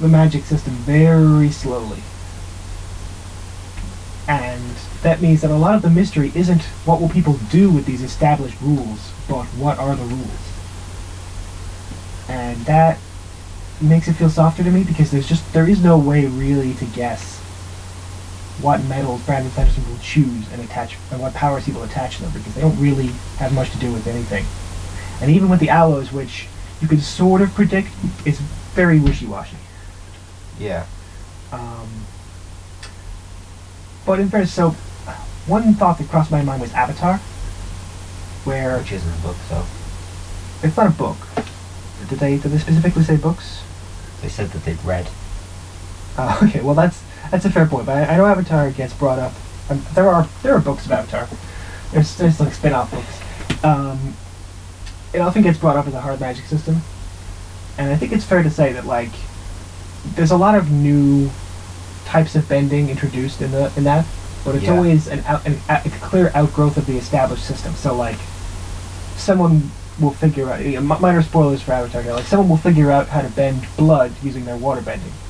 the 0.00 0.08
magic 0.08 0.44
system 0.44 0.72
very 0.74 1.50
slowly. 1.50 2.02
And 4.28 4.62
that 5.02 5.20
means 5.20 5.40
that 5.42 5.50
a 5.50 5.56
lot 5.56 5.76
of 5.76 5.82
the 5.82 5.90
mystery 5.90 6.32
isn't 6.34 6.62
what 6.84 7.00
will 7.00 7.08
people 7.08 7.38
do 7.50 7.70
with 7.70 7.86
these 7.86 8.02
established 8.02 8.60
rules, 8.60 9.12
but 9.28 9.44
what 9.54 9.78
are 9.78 9.94
the 9.94 10.04
rules. 10.04 10.52
And 12.28 12.56
that 12.66 12.98
makes 13.80 14.08
it 14.08 14.14
feel 14.14 14.30
softer 14.30 14.64
to 14.64 14.70
me 14.70 14.82
because 14.82 15.10
there's 15.10 15.28
just 15.28 15.52
there 15.52 15.68
is 15.68 15.82
no 15.82 15.98
way 15.98 16.26
really 16.26 16.74
to 16.74 16.86
guess 16.86 17.36
what 18.60 18.82
metals 18.84 19.20
Brandon 19.22 19.52
Sanderson 19.52 19.88
will 19.88 19.98
choose 19.98 20.50
and 20.52 20.62
attach 20.62 20.96
and 21.12 21.20
what 21.20 21.34
powers 21.34 21.66
he 21.66 21.72
will 21.72 21.82
attach 21.82 22.18
them 22.18 22.30
because 22.32 22.54
they 22.54 22.62
don't 22.62 22.78
really 22.80 23.08
have 23.36 23.52
much 23.52 23.70
to 23.70 23.78
do 23.78 23.92
with 23.92 24.06
anything. 24.06 24.44
And 25.20 25.30
even 25.30 25.48
with 25.48 25.60
the 25.60 25.68
alloys, 25.68 26.10
which 26.10 26.48
you 26.80 26.88
can 26.88 27.00
sort 27.00 27.42
of 27.42 27.54
predict, 27.54 27.88
it's 28.24 28.38
very 28.74 29.00
wishy-washy. 29.00 29.56
Yeah. 30.58 30.86
Um, 31.52 31.88
but 34.04 34.20
in 34.20 34.28
fairness, 34.28 34.52
so 34.52 34.70
one 35.46 35.74
thought 35.74 35.98
that 35.98 36.08
crossed 36.08 36.30
my 36.30 36.42
mind 36.42 36.60
was 36.60 36.72
Avatar, 36.74 37.18
where 38.44 38.78
Which 38.78 38.92
isn't 38.92 39.12
a 39.12 39.22
book, 39.22 39.36
so 39.48 39.64
it's 40.62 40.76
not 40.76 40.86
a 40.86 40.90
book. 40.90 41.16
Did 42.08 42.18
they 42.20 42.36
did 42.38 42.52
they 42.52 42.58
specifically 42.58 43.02
say 43.02 43.16
books? 43.16 43.62
they 44.22 44.28
said 44.28 44.50
that 44.50 44.64
they'd 44.64 44.82
read. 44.84 45.08
Uh, 46.16 46.38
okay, 46.44 46.60
well 46.60 46.74
that's 46.74 47.02
that's 47.30 47.44
a 47.44 47.50
fair 47.50 47.66
point. 47.66 47.86
But 47.86 47.98
I, 47.98 48.14
I 48.14 48.16
know 48.16 48.26
Avatar 48.26 48.70
gets 48.70 48.94
brought 48.94 49.18
up. 49.18 49.32
Um, 49.68 49.84
there 49.94 50.08
are 50.08 50.28
there 50.42 50.54
are 50.54 50.60
books 50.60 50.86
of 50.86 50.92
Avatar. 50.92 51.28
There's 51.92 52.16
there's 52.16 52.40
like 52.40 52.54
spin-off 52.54 52.90
books. 52.90 53.64
Um, 53.64 54.14
it 55.12 55.20
often 55.20 55.42
gets 55.42 55.58
brought 55.58 55.76
up 55.76 55.86
as 55.86 55.94
a 55.94 56.00
hard 56.00 56.20
magic 56.20 56.46
system, 56.46 56.88
and 57.78 57.92
I 57.92 57.96
think 57.98 58.12
it's 58.12 58.24
fair 58.26 58.42
to 58.42 58.50
say 58.50 58.72
that 58.74 58.86
like 58.86 59.32
there's 60.04 60.32
a 60.32 60.36
lot 60.38 60.56
of 60.56 60.70
new 60.70 61.40
types 62.04 62.36
of 62.36 62.48
bending 62.48 62.90
introduced 62.90 63.42
in 63.42 63.52
the 63.52 63.72
in 63.76 63.84
that, 63.84 64.12
but 64.44 64.56
it's 64.56 64.66
Yeah. 64.66 64.72
always 64.72 65.08
an, 65.08 65.24
out, 65.26 65.46
an 65.46 65.64
a 65.68 65.90
clear 65.90 66.32
outgrowth 66.34 66.76
of 66.78 66.86
the 66.86 66.98
established 66.98 67.46
system. 67.46 67.76
So 67.76 67.96
like 67.96 68.32
someone 69.16 69.78
will 69.98 70.12
figure 70.12 70.52
out 70.52 70.64
you 70.64 70.80
know, 70.80 70.82
minor 70.98 71.22
spoilers 71.22 71.62
for 71.62 71.72
Avatar. 71.74 72.04
Like 72.14 72.26
someone 72.26 72.48
will 72.48 72.56
figure 72.58 72.90
out 72.90 73.10
how 73.10 73.22
to 73.22 73.30
bend 73.30 73.74
blood 73.76 74.18
using 74.22 74.44
their 74.44 74.58
water 74.58 74.82
bending 74.82 75.20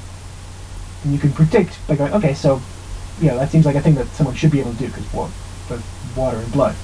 and 1.03 1.13
you 1.13 1.19
can 1.21 1.33
predict 1.35 1.87
by 1.87 1.97
going, 1.97 2.13
okay, 2.15 2.35
so 2.35 2.69
you 3.17 3.29
know 3.29 3.39
that 3.39 3.51
seems 3.51 3.65
like 3.67 3.77
a 3.77 3.83
thing 3.83 3.95
that 3.95 4.15
someone 4.15 4.35
should 4.35 4.51
be 4.51 4.61
able 4.61 4.73
to 4.73 4.77
do 4.77 4.89
because 4.89 5.11
wa- 5.13 5.33
but 5.67 5.85
water 6.03 6.41
and 6.41 6.53
blood. 6.53 6.81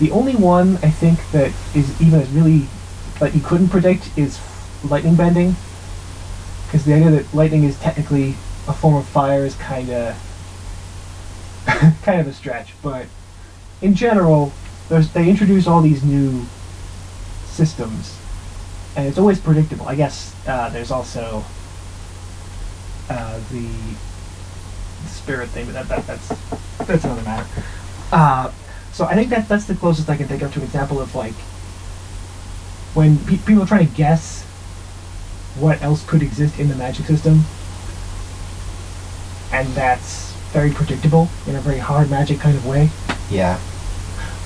The 0.00 0.10
only 0.12 0.36
one 0.36 0.76
I 0.76 0.90
think 0.90 1.18
that 1.32 1.52
is 1.74 2.00
even 2.00 2.20
as 2.20 2.30
really 2.30 2.66
that 3.18 3.34
you 3.34 3.40
couldn't 3.40 3.68
predict 3.68 4.16
is 4.16 4.38
lightning 4.84 5.16
bending, 5.16 5.56
because 6.66 6.84
the 6.84 6.94
idea 6.94 7.10
that 7.10 7.34
lightning 7.34 7.64
is 7.64 7.78
technically 7.80 8.36
a 8.68 8.72
form 8.72 8.94
of 8.94 9.06
fire 9.06 9.44
is 9.44 9.56
kind 9.56 9.90
of 9.90 10.14
kind 12.02 12.20
of 12.20 12.28
a 12.28 12.32
stretch. 12.32 12.74
But 12.82 13.06
in 13.82 13.94
general, 13.94 14.52
they 14.88 15.28
introduce 15.28 15.66
all 15.66 15.82
these 15.82 16.04
new 16.04 16.46
systems, 17.46 18.16
and 18.96 19.08
it's 19.08 19.18
always 19.18 19.40
predictable. 19.40 19.88
I 19.88 19.96
guess 19.96 20.34
uh, 20.46 20.68
there's 20.68 20.92
also 20.92 21.44
uh, 23.10 23.40
the 23.50 23.68
spirit 25.08 25.48
thing, 25.48 25.66
but 25.66 25.74
that, 25.74 25.88
that 25.88 26.06
that's 26.06 26.28
that's 26.86 27.04
another 27.04 27.22
matter. 27.22 27.46
Uh, 28.12 28.52
so 28.98 29.04
I 29.04 29.14
think 29.14 29.30
that 29.30 29.46
that's 29.48 29.66
the 29.66 29.76
closest 29.76 30.10
I 30.10 30.16
can 30.16 30.26
think 30.26 30.42
of 30.42 30.52
to 30.54 30.58
an 30.58 30.64
example 30.64 31.00
of 31.00 31.14
like 31.14 31.34
when 32.94 33.16
pe- 33.26 33.36
people 33.36 33.62
are 33.62 33.66
trying 33.66 33.86
to 33.86 33.94
guess 33.94 34.42
what 35.56 35.80
else 35.82 36.04
could 36.04 36.20
exist 36.20 36.58
in 36.58 36.68
the 36.68 36.74
magic 36.74 37.06
system, 37.06 37.44
and 39.52 39.68
that's 39.68 40.32
very 40.50 40.72
predictable 40.72 41.28
in 41.46 41.54
a 41.54 41.60
very 41.60 41.78
hard 41.78 42.10
magic 42.10 42.40
kind 42.40 42.56
of 42.56 42.66
way. 42.66 42.90
Yeah. 43.30 43.58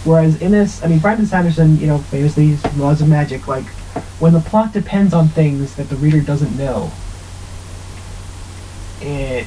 Whereas 0.04 0.38
in 0.42 0.52
this, 0.52 0.84
I 0.84 0.88
mean, 0.88 0.98
Brandon 0.98 1.24
Sanderson, 1.24 1.78
you 1.78 1.86
know, 1.86 1.96
famously 1.96 2.58
laws 2.76 3.00
of 3.00 3.08
magic, 3.08 3.48
like 3.48 3.64
when 4.20 4.34
the 4.34 4.40
plot 4.40 4.74
depends 4.74 5.14
on 5.14 5.28
things 5.28 5.76
that 5.76 5.88
the 5.88 5.96
reader 5.96 6.20
doesn't 6.20 6.58
know, 6.58 6.92
it 9.00 9.46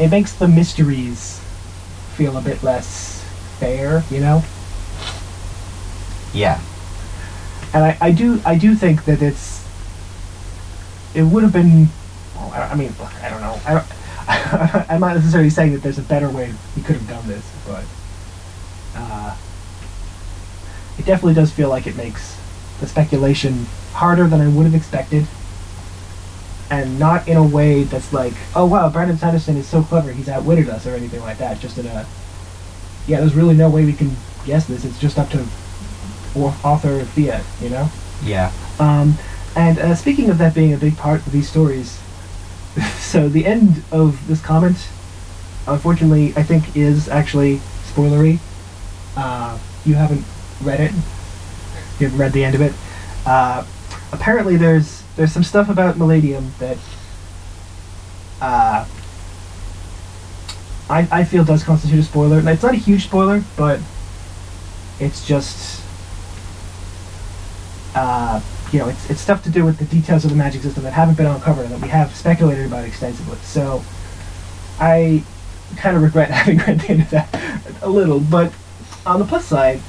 it 0.00 0.08
makes 0.08 0.32
the 0.32 0.48
mysteries 0.48 1.40
feel 2.16 2.36
a 2.36 2.40
bit 2.40 2.60
less 2.64 3.13
fair, 3.58 4.04
you 4.10 4.20
know. 4.20 4.42
Yeah. 6.32 6.60
And 7.72 7.84
I, 7.84 7.98
I 8.00 8.10
do 8.12 8.40
I 8.44 8.56
do 8.56 8.74
think 8.74 9.04
that 9.04 9.22
it's 9.22 9.64
it 11.14 11.22
would 11.22 11.42
have 11.42 11.52
been. 11.52 11.88
Well, 12.34 12.50
I, 12.52 12.62
I 12.62 12.74
mean, 12.74 12.92
look, 12.98 13.14
I 13.22 13.28
don't 13.30 13.40
know. 13.40 13.60
I 13.64 13.74
don't, 13.74 13.86
I'm 14.90 15.00
not 15.00 15.14
necessarily 15.14 15.50
saying 15.50 15.72
that 15.72 15.82
there's 15.82 15.98
a 15.98 16.02
better 16.02 16.28
way 16.30 16.52
we 16.76 16.82
could 16.82 16.96
have 16.96 17.08
done 17.08 17.26
this, 17.28 17.44
but 17.66 17.84
uh, 18.96 19.36
it 20.98 21.04
definitely 21.04 21.34
does 21.34 21.52
feel 21.52 21.68
like 21.68 21.86
it 21.86 21.96
makes 21.96 22.40
the 22.80 22.86
speculation 22.86 23.66
harder 23.92 24.26
than 24.26 24.40
I 24.40 24.48
would 24.48 24.64
have 24.64 24.74
expected, 24.74 25.26
and 26.70 26.98
not 26.98 27.28
in 27.28 27.36
a 27.36 27.42
way 27.46 27.84
that's 27.84 28.12
like, 28.12 28.34
oh 28.56 28.64
wow, 28.64 28.88
Brandon 28.88 29.18
Sanderson 29.18 29.56
is 29.56 29.68
so 29.68 29.82
clever, 29.82 30.10
he's 30.10 30.28
outwitted 30.28 30.68
us 30.68 30.86
or 30.86 30.94
anything 30.94 31.20
like 31.20 31.38
that. 31.38 31.60
Just 31.60 31.78
in 31.78 31.86
a, 31.86 32.06
yeah, 33.06 33.20
there's 33.20 33.34
really 33.34 33.54
no 33.54 33.68
way 33.68 33.84
we 33.84 33.92
can 33.92 34.12
guess 34.44 34.66
this. 34.66 34.84
It's 34.84 34.98
just 34.98 35.18
up 35.18 35.30
to 35.30 35.46
author 36.36 37.04
fiat, 37.04 37.44
you 37.60 37.70
know. 37.70 37.90
Yeah. 38.24 38.52
Um, 38.78 39.16
and 39.56 39.78
uh, 39.78 39.94
speaking 39.94 40.30
of 40.30 40.38
that 40.38 40.54
being 40.54 40.72
a 40.72 40.76
big 40.76 40.96
part 40.96 41.24
of 41.26 41.32
these 41.32 41.48
stories, 41.48 42.00
so 42.98 43.28
the 43.28 43.46
end 43.46 43.82
of 43.92 44.26
this 44.26 44.40
comment, 44.40 44.76
unfortunately, 45.66 46.32
I 46.36 46.42
think 46.42 46.76
is 46.76 47.08
actually 47.08 47.58
spoilery. 47.84 48.40
Uh, 49.16 49.58
you 49.84 49.94
haven't 49.94 50.24
read 50.62 50.80
it. 50.80 50.92
You 52.00 52.08
haven't 52.08 52.18
read 52.18 52.32
the 52.32 52.44
end 52.44 52.54
of 52.56 52.60
it. 52.60 52.72
Uh, 53.24 53.64
apparently, 54.12 54.56
there's 54.56 55.02
there's 55.16 55.32
some 55.32 55.44
stuff 55.44 55.68
about 55.68 55.94
Malatium 55.94 56.56
that 56.58 56.78
uh, 58.40 58.86
I 60.88 61.08
I 61.10 61.24
feel 61.24 61.44
does 61.44 61.62
constitute 61.62 61.98
a 61.98 62.02
spoiler. 62.02 62.38
And 62.38 62.48
it's 62.48 62.62
not 62.62 62.74
a 62.74 62.78
huge 62.78 63.04
spoiler, 63.04 63.42
but 63.56 63.80
it's 65.00 65.26
just 65.26 65.82
uh, 67.94 68.40
you 68.72 68.80
know, 68.80 68.88
it's, 68.88 69.08
it's 69.08 69.20
stuff 69.20 69.42
to 69.44 69.50
do 69.50 69.64
with 69.64 69.78
the 69.78 69.84
details 69.84 70.24
of 70.24 70.30
the 70.30 70.36
magic 70.36 70.62
system 70.62 70.82
that 70.82 70.92
haven't 70.92 71.16
been 71.16 71.26
uncovered 71.26 71.66
and 71.66 71.74
that 71.74 71.80
we 71.80 71.88
have 71.88 72.14
speculated 72.14 72.66
about 72.66 72.84
extensively. 72.84 73.38
So 73.42 73.84
I 74.80 75.22
kind 75.76 75.96
of 75.96 76.02
regret 76.02 76.30
having 76.32 76.58
read 76.58 76.80
the 76.80 76.90
end 76.90 77.02
of 77.02 77.10
that 77.10 77.82
a 77.82 77.88
little, 77.88 78.20
but 78.20 78.52
on 79.06 79.20
the 79.20 79.26
plus 79.26 79.44
side, 79.44 79.80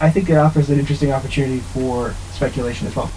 I 0.00 0.10
think 0.10 0.28
it 0.28 0.36
offers 0.36 0.70
an 0.70 0.78
interesting 0.78 1.12
opportunity 1.12 1.60
for 1.60 2.14
speculation 2.32 2.86
as 2.86 2.96
well. 2.96 3.10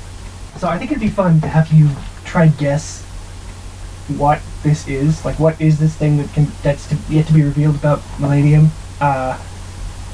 So 0.58 0.68
I 0.68 0.78
think 0.78 0.92
it'd 0.92 1.02
be 1.02 1.10
fun 1.10 1.42
to 1.42 1.48
have 1.48 1.72
you 1.72 1.90
try 2.24 2.46
and 2.46 2.58
guess 2.58 3.06
what 4.18 4.42
this 4.64 4.88
is. 4.88 5.24
Like, 5.26 5.40
what 5.40 5.60
is 5.62 5.80
this 5.80 5.96
thing 5.96 6.18
that 6.18 6.32
can 6.34 6.48
that's 6.64 6.88
to, 6.90 6.98
yet 7.10 7.28
to 7.28 7.34
be 7.34 7.44
revealed 7.44 7.76
about 7.76 8.00
Malatium? 8.18 8.70
Uh, 9.00 9.40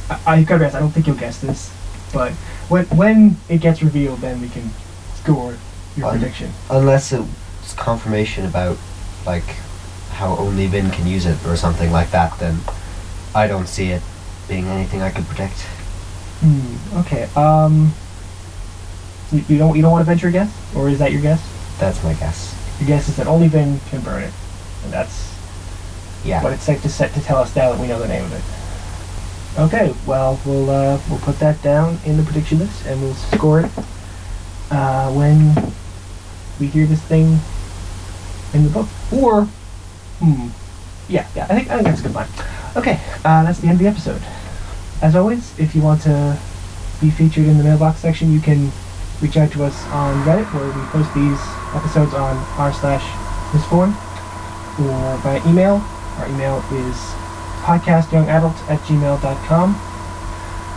I, 0.10 0.20
I 0.26 0.44
gotta 0.44 0.60
be 0.60 0.66
honest, 0.66 0.76
I 0.76 0.80
don't 0.80 0.92
think 0.92 1.08
you'll 1.08 1.16
guess 1.16 1.40
this, 1.40 1.74
but 2.14 2.32
when 2.70 2.86
when 2.98 3.38
it 3.50 3.62
gets 3.62 3.82
revealed, 3.82 4.20
then 4.20 4.42
we 4.42 4.50
can 4.50 4.70
score 5.16 5.58
your 5.96 6.08
Un- 6.08 6.20
prediction. 6.20 6.52
Unless 6.70 7.14
it's 7.14 7.74
confirmation 7.76 8.46
about 8.46 8.78
like 9.26 9.44
how 10.12 10.38
only 10.38 10.68
Vin 10.68 10.92
can 10.92 11.08
use 11.08 11.26
it 11.26 11.38
or 11.46 11.56
something 11.56 11.92
like 11.92 12.12
that, 12.12 12.38
then 12.40 12.60
I 13.34 13.48
don't 13.48 13.68
see 13.68 13.90
it 13.90 14.02
being 14.48 14.68
anything 14.68 15.02
I 15.02 15.10
could 15.10 15.26
predict. 15.26 15.60
Hmm. 16.42 17.00
Okay. 17.00 17.30
Um. 17.36 17.94
You, 19.32 19.44
you 19.50 19.58
don't 19.58 19.76
you 19.76 19.82
don't 19.82 19.92
want 19.92 20.02
to 20.02 20.06
venture 20.06 20.28
a 20.28 20.32
guess, 20.32 20.54
or 20.76 20.88
is 20.90 21.00
that 21.00 21.12
your 21.12 21.22
guess? 21.22 21.42
That's 21.80 22.04
my 22.04 22.14
guess. 22.14 22.54
Guess 22.86 23.10
is 23.10 23.16
that 23.18 23.28
only 23.28 23.48
Vin 23.48 23.80
can 23.90 24.02
burn 24.02 24.24
it, 24.24 24.34
and 24.84 24.92
that's 24.94 25.34
Yeah. 26.24 26.44
what 26.44 26.54
it's 26.54 26.64
safe 26.64 26.82
to 26.84 26.90
set 26.90 27.14
to 27.14 27.22
tell 27.22 27.38
us 27.38 27.56
now 27.56 27.72
that 27.72 27.80
we 27.80 27.88
know 27.88 28.00
the 28.00 28.08
name 28.08 28.24
of 28.26 28.34
it. 28.34 28.44
Okay, 29.60 29.94
well 30.06 30.40
we'll 30.46 30.70
uh, 30.70 31.00
we'll 31.10 31.20
put 31.20 31.40
that 31.40 31.62
down 31.62 32.00
in 32.06 32.18
the 32.18 32.24
prediction 32.24 32.60
list 32.60 32.86
and 32.86 33.02
we'll 33.02 33.14
score 33.16 33.62
it 33.62 33.72
uh, 34.72 35.10
when 35.14 35.56
we 36.60 36.68
hear 36.68 36.86
this 36.86 37.02
thing 37.02 37.40
in 38.54 38.64
the 38.64 38.70
book. 38.70 38.88
Or, 39.12 39.46
hmm, 40.20 40.50
yeah, 41.08 41.26
yeah, 41.36 41.46
I 41.50 41.56
think 41.56 41.70
I 41.70 41.76
think 41.76 41.88
that's 41.88 42.02
a 42.02 42.04
good 42.04 42.14
line. 42.16 42.28
Okay, 42.76 43.00
uh, 43.24 43.44
that's 43.44 43.60
the 43.60 43.68
end 43.68 43.76
of 43.76 43.80
the 43.80 43.88
episode. 43.88 44.22
As 45.02 45.16
always, 45.16 45.58
if 45.58 45.74
you 45.76 45.82
want 45.82 46.02
to 46.02 46.38
be 47.00 47.10
featured 47.10 47.46
in 47.46 47.58
the 47.58 47.64
mailbox 47.64 48.00
section, 48.02 48.34
you 48.34 48.42
can 48.42 48.72
reach 49.22 49.38
out 49.38 49.52
to 49.54 49.64
us 49.64 49.86
on 49.92 50.22
Reddit 50.24 50.52
where 50.54 50.66
we 50.66 50.82
post 50.92 51.14
these 51.14 51.40
episodes 51.76 52.14
on 52.14 52.38
r 52.58 52.74
slash 52.74 53.04
Mistborn 53.52 53.94
or 54.80 55.18
by 55.24 55.42
email. 55.48 55.84
Our 56.18 56.28
email 56.30 56.58
is 56.72 56.96
podcastyoungadult 57.64 58.56
at 58.70 58.80
gmail.com. 58.82 59.70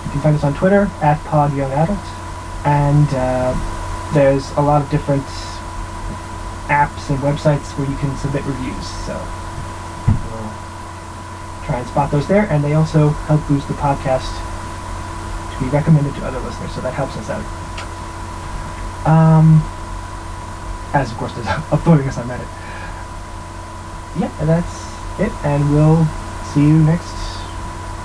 You 0.04 0.10
can 0.10 0.20
find 0.20 0.36
us 0.36 0.44
on 0.44 0.54
Twitter 0.54 0.90
at 1.02 1.18
podyoungadult. 1.24 1.98
And 2.64 3.08
uh, 3.12 3.54
there's 4.14 4.50
a 4.52 4.60
lot 4.60 4.82
of 4.82 4.90
different 4.90 5.24
apps 6.68 7.10
and 7.10 7.18
websites 7.20 7.76
where 7.78 7.88
you 7.88 7.96
can 7.96 8.16
submit 8.16 8.44
reviews. 8.44 8.86
So 9.06 9.14
we'll 10.06 10.52
try 11.64 11.78
and 11.78 11.88
spot 11.88 12.10
those 12.10 12.26
there. 12.26 12.46
And 12.50 12.64
they 12.64 12.74
also 12.74 13.10
help 13.28 13.46
boost 13.48 13.68
the 13.68 13.74
podcast 13.74 14.28
to 15.54 15.64
be 15.64 15.70
recommended 15.70 16.14
to 16.16 16.26
other 16.26 16.40
listeners. 16.40 16.72
So 16.72 16.80
that 16.80 16.94
helps 16.94 17.16
us 17.16 17.30
out. 17.30 17.44
Um, 19.06 19.62
as 20.94 21.12
of 21.12 21.18
course 21.18 21.32
uploading 21.72 22.08
us 22.08 22.18
on 22.18 22.28
Reddit. 22.28 22.48
Yeah, 24.20 24.30
that's 24.44 25.20
it, 25.20 25.32
and 25.44 25.72
we'll 25.74 26.04
see 26.54 26.60
you 26.60 26.78
next 26.82 27.14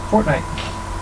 fortnight. 0.09 0.43